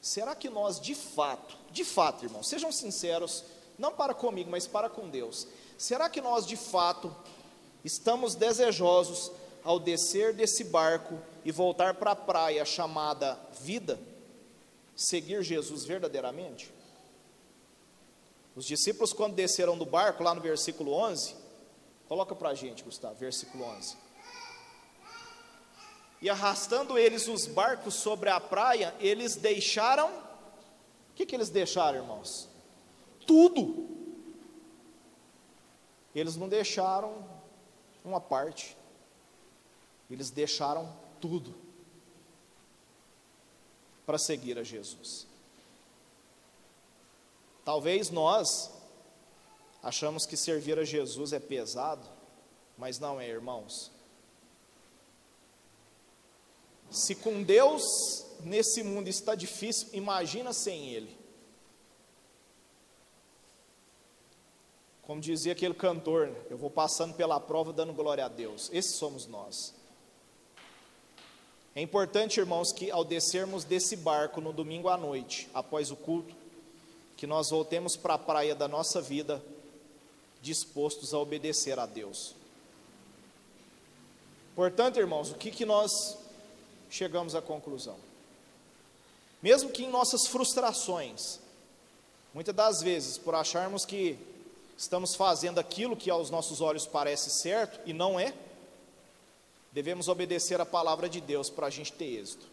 será 0.00 0.36
que 0.36 0.48
nós 0.48 0.80
de 0.80 0.94
fato, 0.94 1.56
de 1.72 1.84
fato, 1.84 2.24
irmãos, 2.24 2.48
sejam 2.48 2.70
sinceros, 2.70 3.42
não 3.76 3.92
para 3.92 4.14
comigo, 4.14 4.48
mas 4.48 4.64
para 4.64 4.88
com 4.88 5.10
Deus, 5.10 5.48
será 5.76 6.08
que 6.08 6.20
nós 6.20 6.46
de 6.46 6.56
fato 6.56 7.12
estamos 7.84 8.34
desejosos 8.34 9.30
ao 9.62 9.78
descer 9.78 10.32
desse 10.32 10.64
barco 10.64 11.18
e 11.44 11.52
voltar 11.52 11.94
para 11.94 12.12
a 12.12 12.16
praia 12.16 12.64
chamada 12.64 13.38
vida, 13.60 13.98
seguir 14.94 15.42
Jesus 15.42 15.84
verdadeiramente? 15.84 16.72
Os 18.54 18.64
discípulos, 18.66 19.12
quando 19.12 19.34
desceram 19.34 19.78
do 19.78 19.86
barco, 19.86 20.22
lá 20.22 20.34
no 20.34 20.40
versículo 20.40 20.92
11, 20.92 21.34
coloca 22.08 22.34
para 22.34 22.50
a 22.50 22.54
gente, 22.54 22.82
Gustavo, 22.82 23.14
versículo 23.14 23.64
11. 23.64 23.96
E 26.20 26.28
arrastando 26.28 26.98
eles 26.98 27.28
os 27.28 27.46
barcos 27.46 27.94
sobre 27.94 28.28
a 28.28 28.38
praia, 28.38 28.94
eles 29.00 29.36
deixaram. 29.36 30.08
O 30.10 31.14
que, 31.14 31.24
que 31.24 31.34
eles 31.34 31.48
deixaram, 31.48 31.98
irmãos? 31.98 32.48
Tudo. 33.26 33.88
Eles 36.14 36.36
não 36.36 36.48
deixaram 36.48 37.24
uma 38.04 38.20
parte, 38.20 38.76
eles 40.10 40.30
deixaram 40.30 40.92
tudo 41.20 41.54
para 44.06 44.18
seguir 44.18 44.58
a 44.58 44.62
Jesus. 44.62 45.26
Talvez 47.64 48.10
nós 48.10 48.70
achamos 49.82 50.26
que 50.26 50.36
servir 50.36 50.78
a 50.78 50.84
Jesus 50.84 51.32
é 51.32 51.38
pesado, 51.38 52.08
mas 52.76 52.98
não 52.98 53.20
é, 53.20 53.28
irmãos. 53.28 53.92
Se 56.90 57.14
com 57.14 57.42
Deus 57.42 58.26
nesse 58.40 58.82
mundo 58.82 59.08
está 59.08 59.34
difícil, 59.34 59.88
imagina 59.92 60.52
sem 60.52 60.88
Ele. 60.88 61.19
Como 65.10 65.20
dizia 65.20 65.54
aquele 65.54 65.74
cantor, 65.74 66.32
eu 66.48 66.56
vou 66.56 66.70
passando 66.70 67.14
pela 67.14 67.40
prova 67.40 67.72
dando 67.72 67.92
glória 67.92 68.24
a 68.24 68.28
Deus. 68.28 68.70
Esses 68.72 68.94
somos 68.94 69.26
nós. 69.26 69.74
É 71.74 71.82
importante, 71.82 72.38
irmãos, 72.38 72.72
que 72.72 72.92
ao 72.92 73.04
descermos 73.04 73.64
desse 73.64 73.96
barco 73.96 74.40
no 74.40 74.52
domingo 74.52 74.88
à 74.88 74.96
noite, 74.96 75.50
após 75.52 75.90
o 75.90 75.96
culto, 75.96 76.32
que 77.16 77.26
nós 77.26 77.50
voltemos 77.50 77.96
para 77.96 78.14
a 78.14 78.18
praia 78.18 78.54
da 78.54 78.68
nossa 78.68 79.02
vida 79.02 79.44
dispostos 80.40 81.12
a 81.12 81.18
obedecer 81.18 81.76
a 81.76 81.86
Deus. 81.86 82.36
Portanto, 84.54 85.00
irmãos, 85.00 85.32
o 85.32 85.34
que, 85.34 85.50
que 85.50 85.66
nós 85.66 85.90
chegamos 86.88 87.34
à 87.34 87.42
conclusão? 87.42 87.96
Mesmo 89.42 89.70
que 89.70 89.82
em 89.82 89.90
nossas 89.90 90.28
frustrações, 90.28 91.40
muitas 92.32 92.54
das 92.54 92.80
vezes, 92.80 93.18
por 93.18 93.34
acharmos 93.34 93.84
que 93.84 94.16
estamos 94.80 95.14
fazendo 95.14 95.60
aquilo 95.60 95.94
que 95.94 96.08
aos 96.08 96.30
nossos 96.30 96.62
olhos 96.62 96.86
parece 96.86 97.28
certo 97.28 97.78
e 97.84 97.92
não 97.92 98.18
é, 98.18 98.32
devemos 99.70 100.08
obedecer 100.08 100.58
a 100.58 100.64
palavra 100.64 101.06
de 101.06 101.20
Deus 101.20 101.50
para 101.50 101.66
a 101.66 101.70
gente 101.70 101.92
ter 101.92 102.06
êxito. 102.06 102.46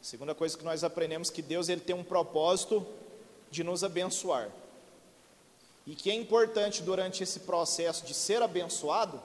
Segunda 0.00 0.34
coisa 0.34 0.56
que 0.56 0.64
nós 0.64 0.82
aprendemos 0.82 1.28
que 1.28 1.42
Deus 1.42 1.68
ele 1.68 1.82
tem 1.82 1.94
um 1.94 2.02
propósito 2.02 2.86
de 3.50 3.62
nos 3.62 3.84
abençoar. 3.84 4.50
E 5.86 5.94
que 5.94 6.10
é 6.10 6.14
importante 6.14 6.82
durante 6.82 7.22
esse 7.22 7.40
processo 7.40 8.06
de 8.06 8.14
ser 8.14 8.40
abençoado, 8.40 9.22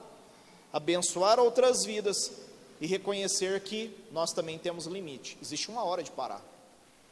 abençoar 0.70 1.40
outras 1.40 1.86
vidas 1.86 2.32
e 2.82 2.86
reconhecer 2.86 3.62
que 3.62 3.96
nós 4.12 4.34
também 4.34 4.58
temos 4.58 4.84
limite. 4.84 5.38
Existe 5.40 5.70
uma 5.70 5.84
hora 5.84 6.02
de 6.02 6.10
parar. 6.10 6.44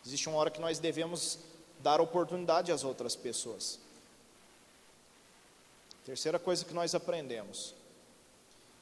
Existe 0.04 0.28
uma 0.28 0.36
hora 0.36 0.50
que 0.50 0.60
nós 0.60 0.78
devemos 0.78 1.38
dar 1.80 2.00
oportunidade 2.00 2.72
às 2.72 2.84
outras 2.84 3.14
pessoas. 3.14 3.78
Terceira 6.04 6.38
coisa 6.38 6.64
que 6.64 6.74
nós 6.74 6.94
aprendemos, 6.94 7.74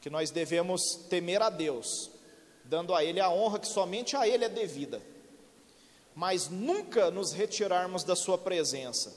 que 0.01 0.09
nós 0.09 0.31
devemos 0.31 0.95
temer 1.09 1.43
a 1.43 1.51
Deus 1.51 2.11
dando 2.69 2.95
a 2.95 3.05
Ele 3.05 3.21
a 3.21 3.31
honra 3.31 3.59
que 3.59 3.69
somente 3.69 4.17
a 4.17 4.29
Ele 4.29 4.45
é 4.45 4.49
devida, 4.49 5.01
mas 6.15 6.49
nunca 6.49 7.11
nos 7.11 7.33
retirarmos 7.33 8.05
da 8.05 8.17
Sua 8.17 8.37
presença, 8.37 9.15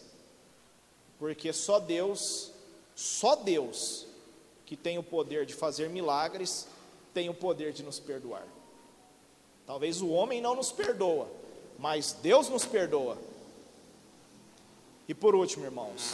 porque 1.18 1.52
só 1.52 1.80
Deus, 1.80 2.52
só 2.96 3.36
Deus, 3.36 4.06
que 4.66 4.76
tem 4.76 4.98
o 4.98 5.04
poder 5.04 5.46
de 5.46 5.54
fazer 5.54 5.90
milagres, 5.90 6.68
tem 7.14 7.30
o 7.30 7.34
poder 7.34 7.74
de 7.74 7.84
nos 7.84 8.00
perdoar. 8.00 8.46
Talvez 9.66 10.02
o 10.02 10.10
homem 10.10 10.42
não 10.42 10.56
nos 10.56 10.72
perdoa, 10.72 11.28
mas 11.78 12.14
Deus 12.14 12.50
nos 12.50 12.66
perdoa. 12.66 13.18
E 15.10 15.14
por 15.16 15.34
último, 15.34 15.66
irmãos, 15.66 16.14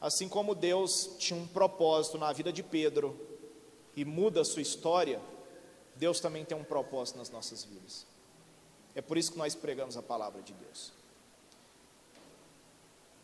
assim 0.00 0.26
como 0.26 0.54
Deus 0.54 1.10
tinha 1.18 1.38
um 1.38 1.46
propósito 1.46 2.16
na 2.16 2.32
vida 2.32 2.50
de 2.50 2.62
Pedro 2.62 3.14
e 3.94 4.02
muda 4.02 4.40
a 4.40 4.44
sua 4.46 4.62
história, 4.62 5.20
Deus 5.94 6.18
também 6.18 6.42
tem 6.42 6.56
um 6.56 6.64
propósito 6.64 7.18
nas 7.18 7.28
nossas 7.28 7.64
vidas. 7.64 8.06
É 8.94 9.02
por 9.02 9.18
isso 9.18 9.32
que 9.32 9.36
nós 9.36 9.54
pregamos 9.54 9.94
a 9.98 10.02
palavra 10.02 10.40
de 10.40 10.54
Deus. 10.54 10.90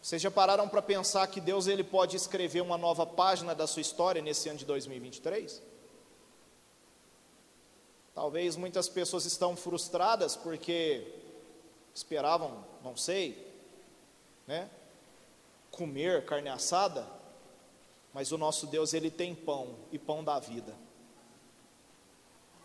Vocês 0.02 0.20
já 0.20 0.30
pararam 0.30 0.68
para 0.68 0.82
pensar 0.82 1.26
que 1.28 1.40
Deus 1.40 1.66
ele 1.66 1.82
pode 1.82 2.14
escrever 2.14 2.60
uma 2.60 2.76
nova 2.76 3.06
página 3.06 3.54
da 3.54 3.66
sua 3.66 3.80
história 3.80 4.20
nesse 4.20 4.50
ano 4.50 4.58
de 4.58 4.66
2023? 4.66 5.62
Talvez 8.14 8.54
muitas 8.54 8.86
pessoas 8.86 9.24
estão 9.24 9.56
frustradas 9.56 10.36
porque 10.36 11.10
esperavam, 11.94 12.66
não 12.84 12.94
sei, 12.98 13.47
né, 14.48 14.68
comer 15.70 16.24
carne 16.24 16.48
assada, 16.48 17.06
mas 18.14 18.32
o 18.32 18.38
nosso 18.38 18.66
Deus 18.66 18.94
ele 18.94 19.10
tem 19.10 19.34
pão 19.34 19.76
e 19.92 19.98
pão 19.98 20.24
da 20.24 20.38
vida. 20.38 20.74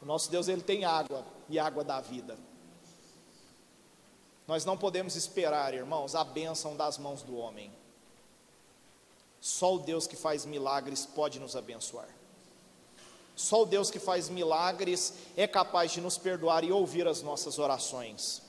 O 0.01 0.05
nosso 0.05 0.31
Deus 0.31 0.47
ele 0.47 0.61
tem 0.63 0.85
água 0.85 1.25
e 1.49 1.59
água 1.59 1.83
da 1.83 1.99
vida. 1.99 2.37
Nós 4.47 4.63
não 4.63 4.77
podemos 4.77 5.15
esperar, 5.15 5.73
irmãos, 5.73 6.15
a 6.15 6.23
bênção 6.23 6.75
das 6.75 6.97
mãos 6.97 7.21
do 7.21 7.35
homem. 7.35 7.71
Só 9.39 9.75
o 9.75 9.79
Deus 9.79 10.07
que 10.07 10.15
faz 10.15 10.45
milagres 10.45 11.05
pode 11.05 11.37
nos 11.37 11.55
abençoar. 11.55 12.07
Só 13.35 13.63
o 13.63 13.65
Deus 13.65 13.91
que 13.91 13.99
faz 13.99 14.29
milagres 14.29 15.13
é 15.35 15.47
capaz 15.47 15.91
de 15.91 15.99
nos 15.99 16.17
perdoar 16.17 16.63
e 16.63 16.71
ouvir 16.71 17.07
as 17.07 17.21
nossas 17.21 17.59
orações. 17.59 18.41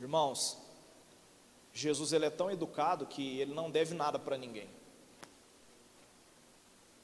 Irmãos, 0.00 0.59
Jesus 1.72 2.12
ele 2.12 2.26
é 2.26 2.30
tão 2.30 2.50
educado 2.50 3.06
que 3.06 3.40
ele 3.40 3.54
não 3.54 3.70
deve 3.70 3.94
nada 3.94 4.18
para 4.18 4.36
ninguém. 4.36 4.68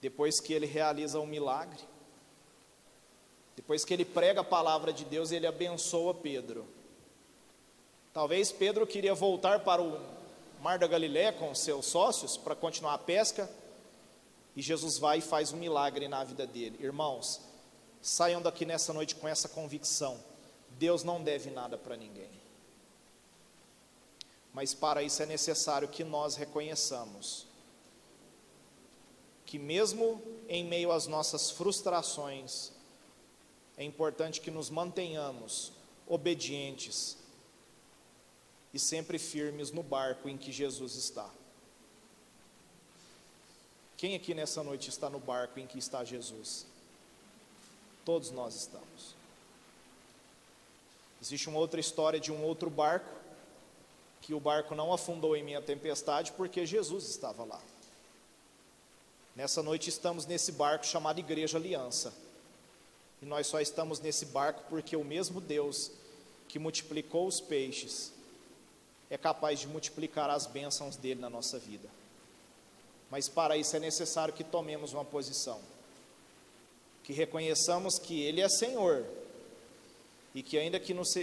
Depois 0.00 0.40
que 0.40 0.52
ele 0.52 0.66
realiza 0.66 1.20
um 1.20 1.26
milagre, 1.26 1.80
depois 3.56 3.84
que 3.84 3.94
ele 3.94 4.04
prega 4.04 4.42
a 4.42 4.44
palavra 4.44 4.92
de 4.92 5.04
Deus, 5.04 5.32
ele 5.32 5.46
abençoa 5.46 6.12
Pedro. 6.12 6.66
Talvez 8.12 8.52
Pedro 8.52 8.86
queria 8.86 9.14
voltar 9.14 9.60
para 9.60 9.82
o 9.82 10.00
Mar 10.60 10.78
da 10.78 10.86
Galiléia 10.86 11.32
com 11.32 11.54
seus 11.54 11.86
sócios 11.86 12.36
para 12.36 12.54
continuar 12.54 12.94
a 12.94 12.98
pesca, 12.98 13.50
e 14.54 14.62
Jesus 14.62 14.98
vai 14.98 15.18
e 15.18 15.22
faz 15.22 15.52
um 15.52 15.56
milagre 15.56 16.08
na 16.08 16.24
vida 16.24 16.46
dele. 16.46 16.78
Irmãos, 16.80 17.40
saiam 18.00 18.40
daqui 18.40 18.64
nessa 18.64 18.92
noite 18.92 19.14
com 19.14 19.28
essa 19.28 19.48
convicção: 19.48 20.18
Deus 20.70 21.02
não 21.02 21.22
deve 21.22 21.50
nada 21.50 21.76
para 21.76 21.96
ninguém. 21.96 22.30
Mas 24.56 24.72
para 24.72 25.02
isso 25.02 25.22
é 25.22 25.26
necessário 25.26 25.86
que 25.86 26.02
nós 26.02 26.34
reconheçamos 26.34 27.44
que, 29.44 29.58
mesmo 29.58 30.22
em 30.48 30.64
meio 30.64 30.90
às 30.90 31.06
nossas 31.06 31.50
frustrações, 31.50 32.72
é 33.76 33.84
importante 33.84 34.40
que 34.40 34.50
nos 34.50 34.70
mantenhamos 34.70 35.72
obedientes 36.06 37.18
e 38.72 38.78
sempre 38.78 39.18
firmes 39.18 39.70
no 39.70 39.82
barco 39.82 40.26
em 40.26 40.38
que 40.38 40.50
Jesus 40.50 40.94
está. 40.94 41.28
Quem 43.98 44.14
aqui 44.14 44.32
nessa 44.32 44.62
noite 44.62 44.88
está 44.88 45.10
no 45.10 45.20
barco 45.20 45.60
em 45.60 45.66
que 45.66 45.78
está 45.78 46.02
Jesus? 46.02 46.64
Todos 48.06 48.30
nós 48.30 48.54
estamos. 48.54 49.14
Existe 51.20 51.46
uma 51.50 51.58
outra 51.58 51.78
história 51.78 52.18
de 52.18 52.32
um 52.32 52.42
outro 52.42 52.70
barco, 52.70 53.25
que 54.26 54.34
o 54.34 54.40
barco 54.40 54.74
não 54.74 54.92
afundou 54.92 55.36
em 55.36 55.44
minha 55.44 55.62
tempestade 55.62 56.32
porque 56.32 56.66
Jesus 56.66 57.08
estava 57.08 57.44
lá. 57.44 57.60
Nessa 59.36 59.62
noite 59.62 59.88
estamos 59.88 60.26
nesse 60.26 60.50
barco 60.50 60.84
chamado 60.84 61.20
Igreja 61.20 61.58
Aliança. 61.58 62.12
E 63.22 63.24
nós 63.24 63.46
só 63.46 63.60
estamos 63.60 64.00
nesse 64.00 64.26
barco 64.26 64.64
porque 64.68 64.96
o 64.96 65.04
mesmo 65.04 65.40
Deus 65.40 65.92
que 66.48 66.58
multiplicou 66.58 67.28
os 67.28 67.40
peixes 67.40 68.12
é 69.08 69.16
capaz 69.16 69.60
de 69.60 69.68
multiplicar 69.68 70.28
as 70.28 70.44
bênçãos 70.44 70.96
dele 70.96 71.20
na 71.20 71.30
nossa 71.30 71.56
vida. 71.56 71.88
Mas 73.08 73.28
para 73.28 73.56
isso 73.56 73.76
é 73.76 73.78
necessário 73.78 74.34
que 74.34 74.42
tomemos 74.42 74.92
uma 74.92 75.04
posição, 75.04 75.60
que 77.04 77.12
reconheçamos 77.12 77.96
que 77.96 78.22
Ele 78.22 78.40
é 78.40 78.48
Senhor 78.48 79.06
e 80.34 80.42
que, 80.42 80.58
ainda 80.58 80.80
que 80.80 80.92
nos, 80.92 81.14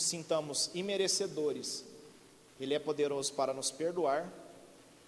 sintamos 0.00 0.72
imerecedores, 0.74 1.84
Ele 2.60 2.74
é 2.74 2.78
poderoso 2.78 3.32
para 3.34 3.54
nos 3.54 3.70
perdoar, 3.70 4.30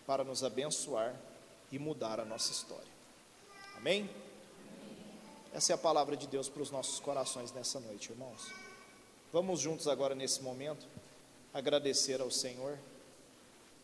para 0.06 0.24
nos 0.24 0.44
abençoar 0.44 1.14
e 1.70 1.78
mudar 1.78 2.20
a 2.20 2.24
nossa 2.24 2.52
história. 2.52 2.90
Amém? 3.76 4.08
Essa 5.52 5.72
é 5.72 5.74
a 5.74 5.78
palavra 5.78 6.16
de 6.16 6.26
Deus 6.26 6.48
para 6.48 6.62
os 6.62 6.70
nossos 6.70 7.00
corações 7.00 7.52
nessa 7.52 7.80
noite, 7.80 8.10
irmãos. 8.10 8.52
Vamos 9.32 9.60
juntos 9.60 9.88
agora 9.88 10.14
nesse 10.14 10.42
momento 10.42 10.86
agradecer 11.52 12.20
ao 12.20 12.30
Senhor 12.30 12.78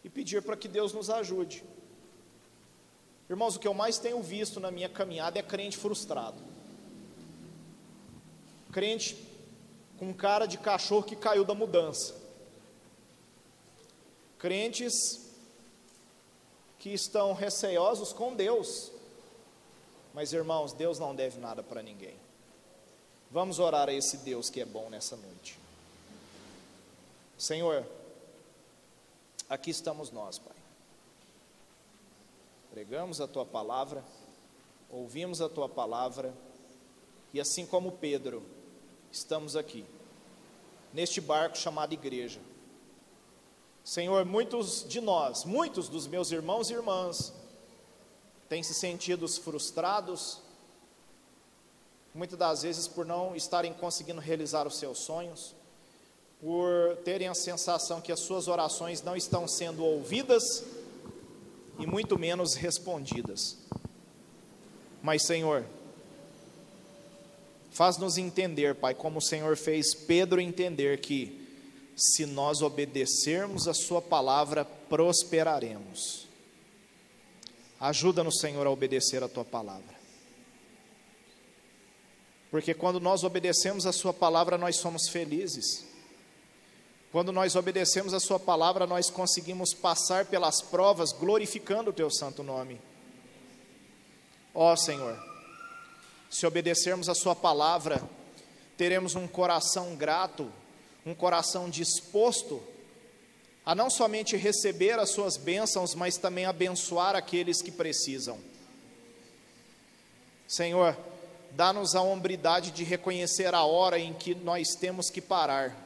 e 0.04 0.08
pedir 0.08 0.42
para 0.42 0.56
que 0.56 0.68
Deus 0.68 0.92
nos 0.92 1.10
ajude. 1.10 1.64
Irmãos, 3.28 3.56
o 3.56 3.58
que 3.58 3.66
eu 3.66 3.74
mais 3.74 3.98
tenho 3.98 4.22
visto 4.22 4.60
na 4.60 4.70
minha 4.70 4.88
caminhada 4.88 5.38
é 5.38 5.42
crente 5.42 5.76
frustrado. 5.76 6.40
Crente 8.70 9.16
com 9.98 10.14
cara 10.14 10.46
de 10.46 10.58
cachorro 10.58 11.02
que 11.02 11.16
caiu 11.16 11.44
da 11.44 11.54
mudança. 11.54 12.14
Crentes 14.46 15.26
que 16.78 16.90
estão 16.90 17.32
receosos 17.32 18.12
com 18.12 18.32
Deus. 18.32 18.92
Mas 20.14 20.32
irmãos, 20.32 20.72
Deus 20.72 21.00
não 21.00 21.16
deve 21.16 21.40
nada 21.40 21.64
para 21.64 21.82
ninguém. 21.82 22.14
Vamos 23.28 23.58
orar 23.58 23.88
a 23.88 23.92
esse 23.92 24.18
Deus 24.18 24.48
que 24.48 24.60
é 24.60 24.64
bom 24.64 24.88
nessa 24.88 25.16
noite. 25.16 25.58
Senhor, 27.36 27.84
aqui 29.50 29.72
estamos 29.72 30.12
nós, 30.12 30.38
Pai. 30.38 30.54
Pregamos 32.70 33.20
a 33.20 33.26
tua 33.26 33.44
palavra, 33.44 34.04
ouvimos 34.88 35.40
a 35.40 35.48
tua 35.48 35.68
palavra, 35.68 36.32
e 37.34 37.40
assim 37.40 37.66
como 37.66 37.90
Pedro, 37.90 38.44
estamos 39.10 39.56
aqui, 39.56 39.84
neste 40.94 41.20
barco 41.20 41.58
chamado 41.58 41.92
igreja. 41.94 42.38
Senhor, 43.86 44.24
muitos 44.24 44.84
de 44.88 45.00
nós, 45.00 45.44
muitos 45.44 45.88
dos 45.88 46.08
meus 46.08 46.32
irmãos 46.32 46.68
e 46.68 46.72
irmãs, 46.74 47.32
têm 48.48 48.60
se 48.60 48.74
sentido 48.74 49.28
frustrados, 49.28 50.40
muitas 52.12 52.36
das 52.36 52.62
vezes 52.62 52.88
por 52.88 53.06
não 53.06 53.36
estarem 53.36 53.72
conseguindo 53.72 54.20
realizar 54.20 54.66
os 54.66 54.76
seus 54.76 54.98
sonhos, 54.98 55.54
por 56.40 56.96
terem 57.04 57.28
a 57.28 57.34
sensação 57.34 58.00
que 58.00 58.10
as 58.10 58.18
suas 58.18 58.48
orações 58.48 59.02
não 59.02 59.14
estão 59.14 59.46
sendo 59.46 59.84
ouvidas 59.84 60.64
e 61.78 61.86
muito 61.86 62.18
menos 62.18 62.54
respondidas. 62.54 63.56
Mas, 65.00 65.24
Senhor, 65.24 65.64
faz-nos 67.70 68.18
entender, 68.18 68.74
Pai, 68.74 68.96
como 68.96 69.20
o 69.20 69.22
Senhor 69.22 69.56
fez 69.56 69.94
Pedro 69.94 70.40
entender 70.40 71.00
que 71.00 71.45
se 71.96 72.26
nós 72.26 72.60
obedecermos 72.60 73.66
a 73.66 73.72
Sua 73.72 74.02
palavra, 74.02 74.66
prosperaremos. 74.66 76.28
Ajuda-nos, 77.80 78.38
Senhor, 78.38 78.66
a 78.66 78.70
obedecer 78.70 79.22
a 79.22 79.28
Tua 79.28 79.44
palavra. 79.44 79.96
Porque 82.50 82.74
quando 82.74 83.00
nós 83.00 83.24
obedecemos 83.24 83.86
a 83.86 83.92
Sua 83.92 84.12
palavra, 84.12 84.58
nós 84.58 84.76
somos 84.76 85.08
felizes. 85.08 85.86
Quando 87.10 87.32
nós 87.32 87.56
obedecemos 87.56 88.12
a 88.12 88.20
Sua 88.20 88.38
palavra, 88.38 88.86
nós 88.86 89.08
conseguimos 89.08 89.72
passar 89.72 90.26
pelas 90.26 90.60
provas 90.60 91.12
glorificando 91.12 91.90
o 91.90 91.94
Teu 91.94 92.10
santo 92.10 92.42
nome. 92.42 92.78
Ó 94.54 94.72
oh, 94.72 94.76
Senhor, 94.76 95.18
se 96.30 96.46
obedecermos 96.46 97.08
a 97.08 97.14
Sua 97.14 97.34
palavra, 97.34 98.02
teremos 98.76 99.14
um 99.14 99.26
coração 99.26 99.96
grato, 99.96 100.50
um 101.06 101.14
coração 101.14 101.70
disposto 101.70 102.60
a 103.64 103.74
não 103.74 103.88
somente 103.88 104.36
receber 104.36 104.98
as 104.98 105.10
Suas 105.10 105.36
bênçãos, 105.36 105.94
mas 105.94 106.16
também 106.16 106.44
abençoar 106.44 107.14
aqueles 107.14 107.62
que 107.62 107.70
precisam. 107.70 108.38
Senhor, 110.48 110.96
dá-nos 111.52 111.94
a 111.94 112.02
hombridade 112.02 112.70
de 112.70 112.84
reconhecer 112.84 113.54
a 113.54 113.64
hora 113.64 113.98
em 113.98 114.12
que 114.12 114.34
nós 114.34 114.74
temos 114.78 115.08
que 115.08 115.20
parar 115.20 115.76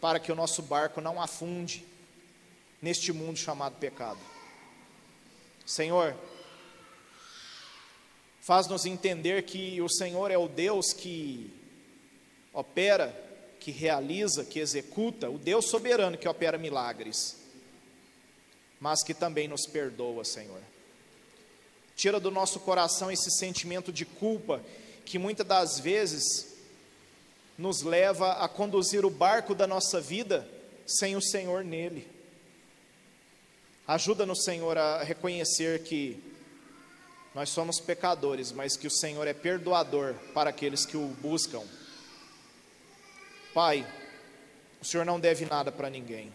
para 0.00 0.18
que 0.18 0.30
o 0.30 0.36
nosso 0.36 0.62
barco 0.62 1.00
não 1.00 1.20
afunde 1.20 1.84
neste 2.82 3.12
mundo 3.12 3.36
chamado 3.36 3.76
pecado. 3.76 4.20
Senhor, 5.66 6.14
faz-nos 8.40 8.86
entender 8.86 9.42
que 9.42 9.80
o 9.80 9.88
Senhor 9.88 10.30
é 10.30 10.38
o 10.38 10.48
Deus 10.48 10.92
que 10.92 11.52
opera, 12.52 13.29
que 13.60 13.70
realiza, 13.70 14.44
que 14.44 14.58
executa, 14.58 15.30
o 15.30 15.38
Deus 15.38 15.66
soberano 15.66 16.16
que 16.16 16.26
opera 16.26 16.58
milagres, 16.58 17.36
mas 18.80 19.02
que 19.02 19.12
também 19.12 19.46
nos 19.46 19.66
perdoa, 19.66 20.24
Senhor. 20.24 20.60
Tira 21.94 22.18
do 22.18 22.30
nosso 22.30 22.58
coração 22.60 23.12
esse 23.12 23.30
sentimento 23.30 23.92
de 23.92 24.06
culpa 24.06 24.62
que 25.04 25.18
muitas 25.18 25.46
das 25.46 25.78
vezes 25.78 26.56
nos 27.58 27.82
leva 27.82 28.32
a 28.32 28.48
conduzir 28.48 29.04
o 29.04 29.10
barco 29.10 29.54
da 29.54 29.66
nossa 29.66 30.00
vida 30.00 30.48
sem 30.86 31.14
o 31.14 31.20
Senhor 31.20 31.62
nele. 31.62 32.08
Ajuda-nos, 33.86 34.44
Senhor, 34.44 34.78
a 34.78 35.02
reconhecer 35.02 35.82
que 35.82 36.22
nós 37.34 37.50
somos 37.50 37.78
pecadores, 37.78 38.50
mas 38.50 38.76
que 38.76 38.86
o 38.86 38.90
Senhor 38.90 39.26
é 39.26 39.34
perdoador 39.34 40.14
para 40.32 40.50
aqueles 40.50 40.86
que 40.86 40.96
o 40.96 41.08
buscam. 41.20 41.62
Pai, 43.52 43.84
o 44.80 44.84
Senhor 44.84 45.04
não 45.04 45.18
deve 45.18 45.44
nada 45.44 45.72
para 45.72 45.90
ninguém. 45.90 46.32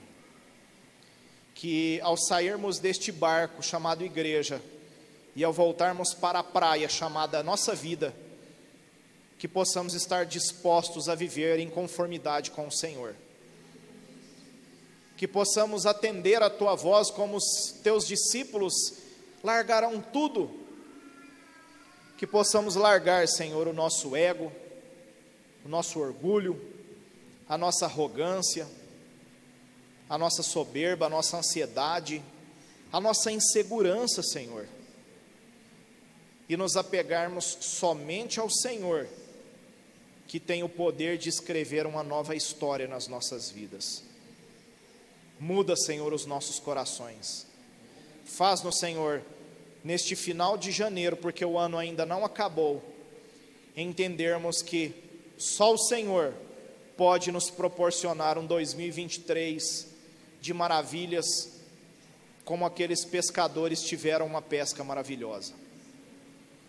Que 1.54 2.00
ao 2.02 2.18
sairmos 2.18 2.78
deste 2.78 3.12
barco 3.12 3.64
chamado 3.64 4.04
igreja 4.04 4.62
e 5.34 5.44
ao 5.44 5.54
voltarmos 5.54 6.14
para 6.14 6.40
a 6.40 6.44
praia 6.44 6.90
chamada 6.90 7.42
nossa 7.42 7.74
vida, 7.74 8.14
que 9.40 9.48
possamos 9.48 9.94
estar 9.94 10.26
dispostos 10.26 11.08
a 11.08 11.16
viver 11.16 11.60
em 11.60 11.70
conformidade 11.70 12.52
com 12.52 12.68
o 12.68 12.72
Senhor. 12.72 13.16
Que 15.16 15.28
possamos 15.28 15.86
atender 15.86 16.44
a 16.44 16.50
tua 16.50 16.76
voz 16.76 17.10
como 17.10 17.38
os 17.38 17.74
teus 17.82 18.06
discípulos 18.06 18.74
largarão 19.42 20.02
tudo. 20.02 20.52
Que 22.18 22.28
possamos 22.28 22.76
largar, 22.76 23.26
Senhor, 23.30 23.68
o 23.68 23.74
nosso 23.74 24.16
ego, 24.16 24.52
o 25.64 25.70
nosso 25.70 26.00
orgulho, 26.00 26.75
a 27.48 27.58
nossa 27.58 27.86
arrogância, 27.86 28.68
a 30.10 30.18
nossa 30.18 30.44
soberba, 30.44 31.06
a 31.06 31.10
nossa 31.10 31.38
ansiedade, 31.38 32.22
a 32.92 33.00
nossa 33.00 33.32
insegurança, 33.32 34.22
Senhor, 34.24 34.68
e 36.48 36.56
nos 36.56 36.78
apegarmos 36.78 37.58
somente 37.62 38.40
ao 38.40 38.50
Senhor 38.50 39.08
que 40.28 40.40
tem 40.40 40.64
o 40.64 40.70
poder 40.70 41.18
de 41.18 41.30
escrever 41.30 41.86
uma 41.86 42.04
nova 42.04 42.36
história 42.36 42.88
nas 42.88 43.08
nossas 43.08 43.50
vidas. 43.50 44.04
Muda, 45.40 45.76
Senhor, 45.76 46.14
os 46.14 46.26
nossos 46.26 46.60
corações. 46.60 47.46
Faz-nos, 48.26 48.80
Senhor, 48.80 49.22
neste 49.84 50.16
final 50.16 50.58
de 50.58 50.72
janeiro, 50.72 51.16
porque 51.16 51.46
o 51.46 51.58
ano 51.58 51.78
ainda 51.78 52.06
não 52.06 52.26
acabou, 52.26 52.82
entendermos 53.76 54.62
que 54.62 54.96
só 55.38 55.74
o 55.74 55.78
Senhor 55.78 56.34
pode 56.98 57.32
nos 57.32 57.50
proporcionar 57.50 58.38
um 58.38 58.46
2023 58.46 59.88
de 60.40 60.54
maravilhas, 60.54 61.26
como 62.44 62.66
aqueles 62.66 63.04
pescadores 63.04 63.82
tiveram 63.82 64.26
uma 64.26 64.42
pesca 64.42 64.84
maravilhosa. 64.84 65.54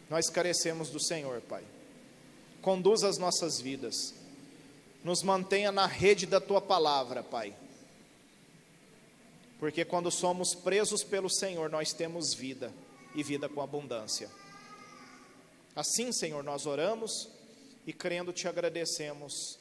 nós 0.09 0.31
carecemos 0.31 0.89
do 0.89 1.01
Senhor, 1.01 1.41
Pai. 1.43 1.65
Conduza 2.63 3.09
as 3.09 3.19
nossas 3.19 3.61
vidas, 3.61 4.15
nos 5.05 5.23
mantenha 5.23 5.71
na 5.71 5.87
rede 5.87 6.27
da 6.27 6.41
tua 6.41 6.61
palavra, 6.61 7.23
Pai. 7.23 7.55
Porque 9.59 9.85
quando 9.85 10.11
somos 10.11 10.55
presos 10.55 11.03
pelo 11.03 11.31
Senhor, 11.31 11.71
nós 11.71 11.93
temos 11.93 12.35
vida 12.35 12.73
e 13.15 13.23
vida 13.23 13.49
com 13.49 13.61
abundância. 13.61 14.31
Assim, 15.75 16.13
Senhor, 16.13 16.43
nós 16.43 16.67
oramos 16.67 17.29
e 17.87 17.93
crendo 17.93 18.33
te 18.33 18.49
agradecemos 18.49 19.59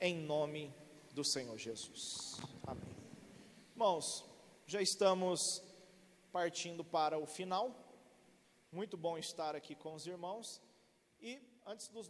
em 0.00 0.16
nome 0.16 0.72
do 1.12 1.22
Senhor 1.22 1.58
Jesus. 1.58 2.40
Amém. 2.66 2.96
Irmãos, 3.72 4.24
já 4.66 4.80
estamos 4.80 5.62
partindo 6.32 6.82
para 6.82 7.18
o 7.18 7.26
final. 7.26 7.74
Muito 8.72 8.96
bom 8.96 9.18
estar 9.18 9.54
aqui 9.54 9.74
com 9.74 9.94
os 9.94 10.06
irmãos. 10.06 10.60
E 11.20 11.38
antes 11.66 11.88
dos 11.88 12.08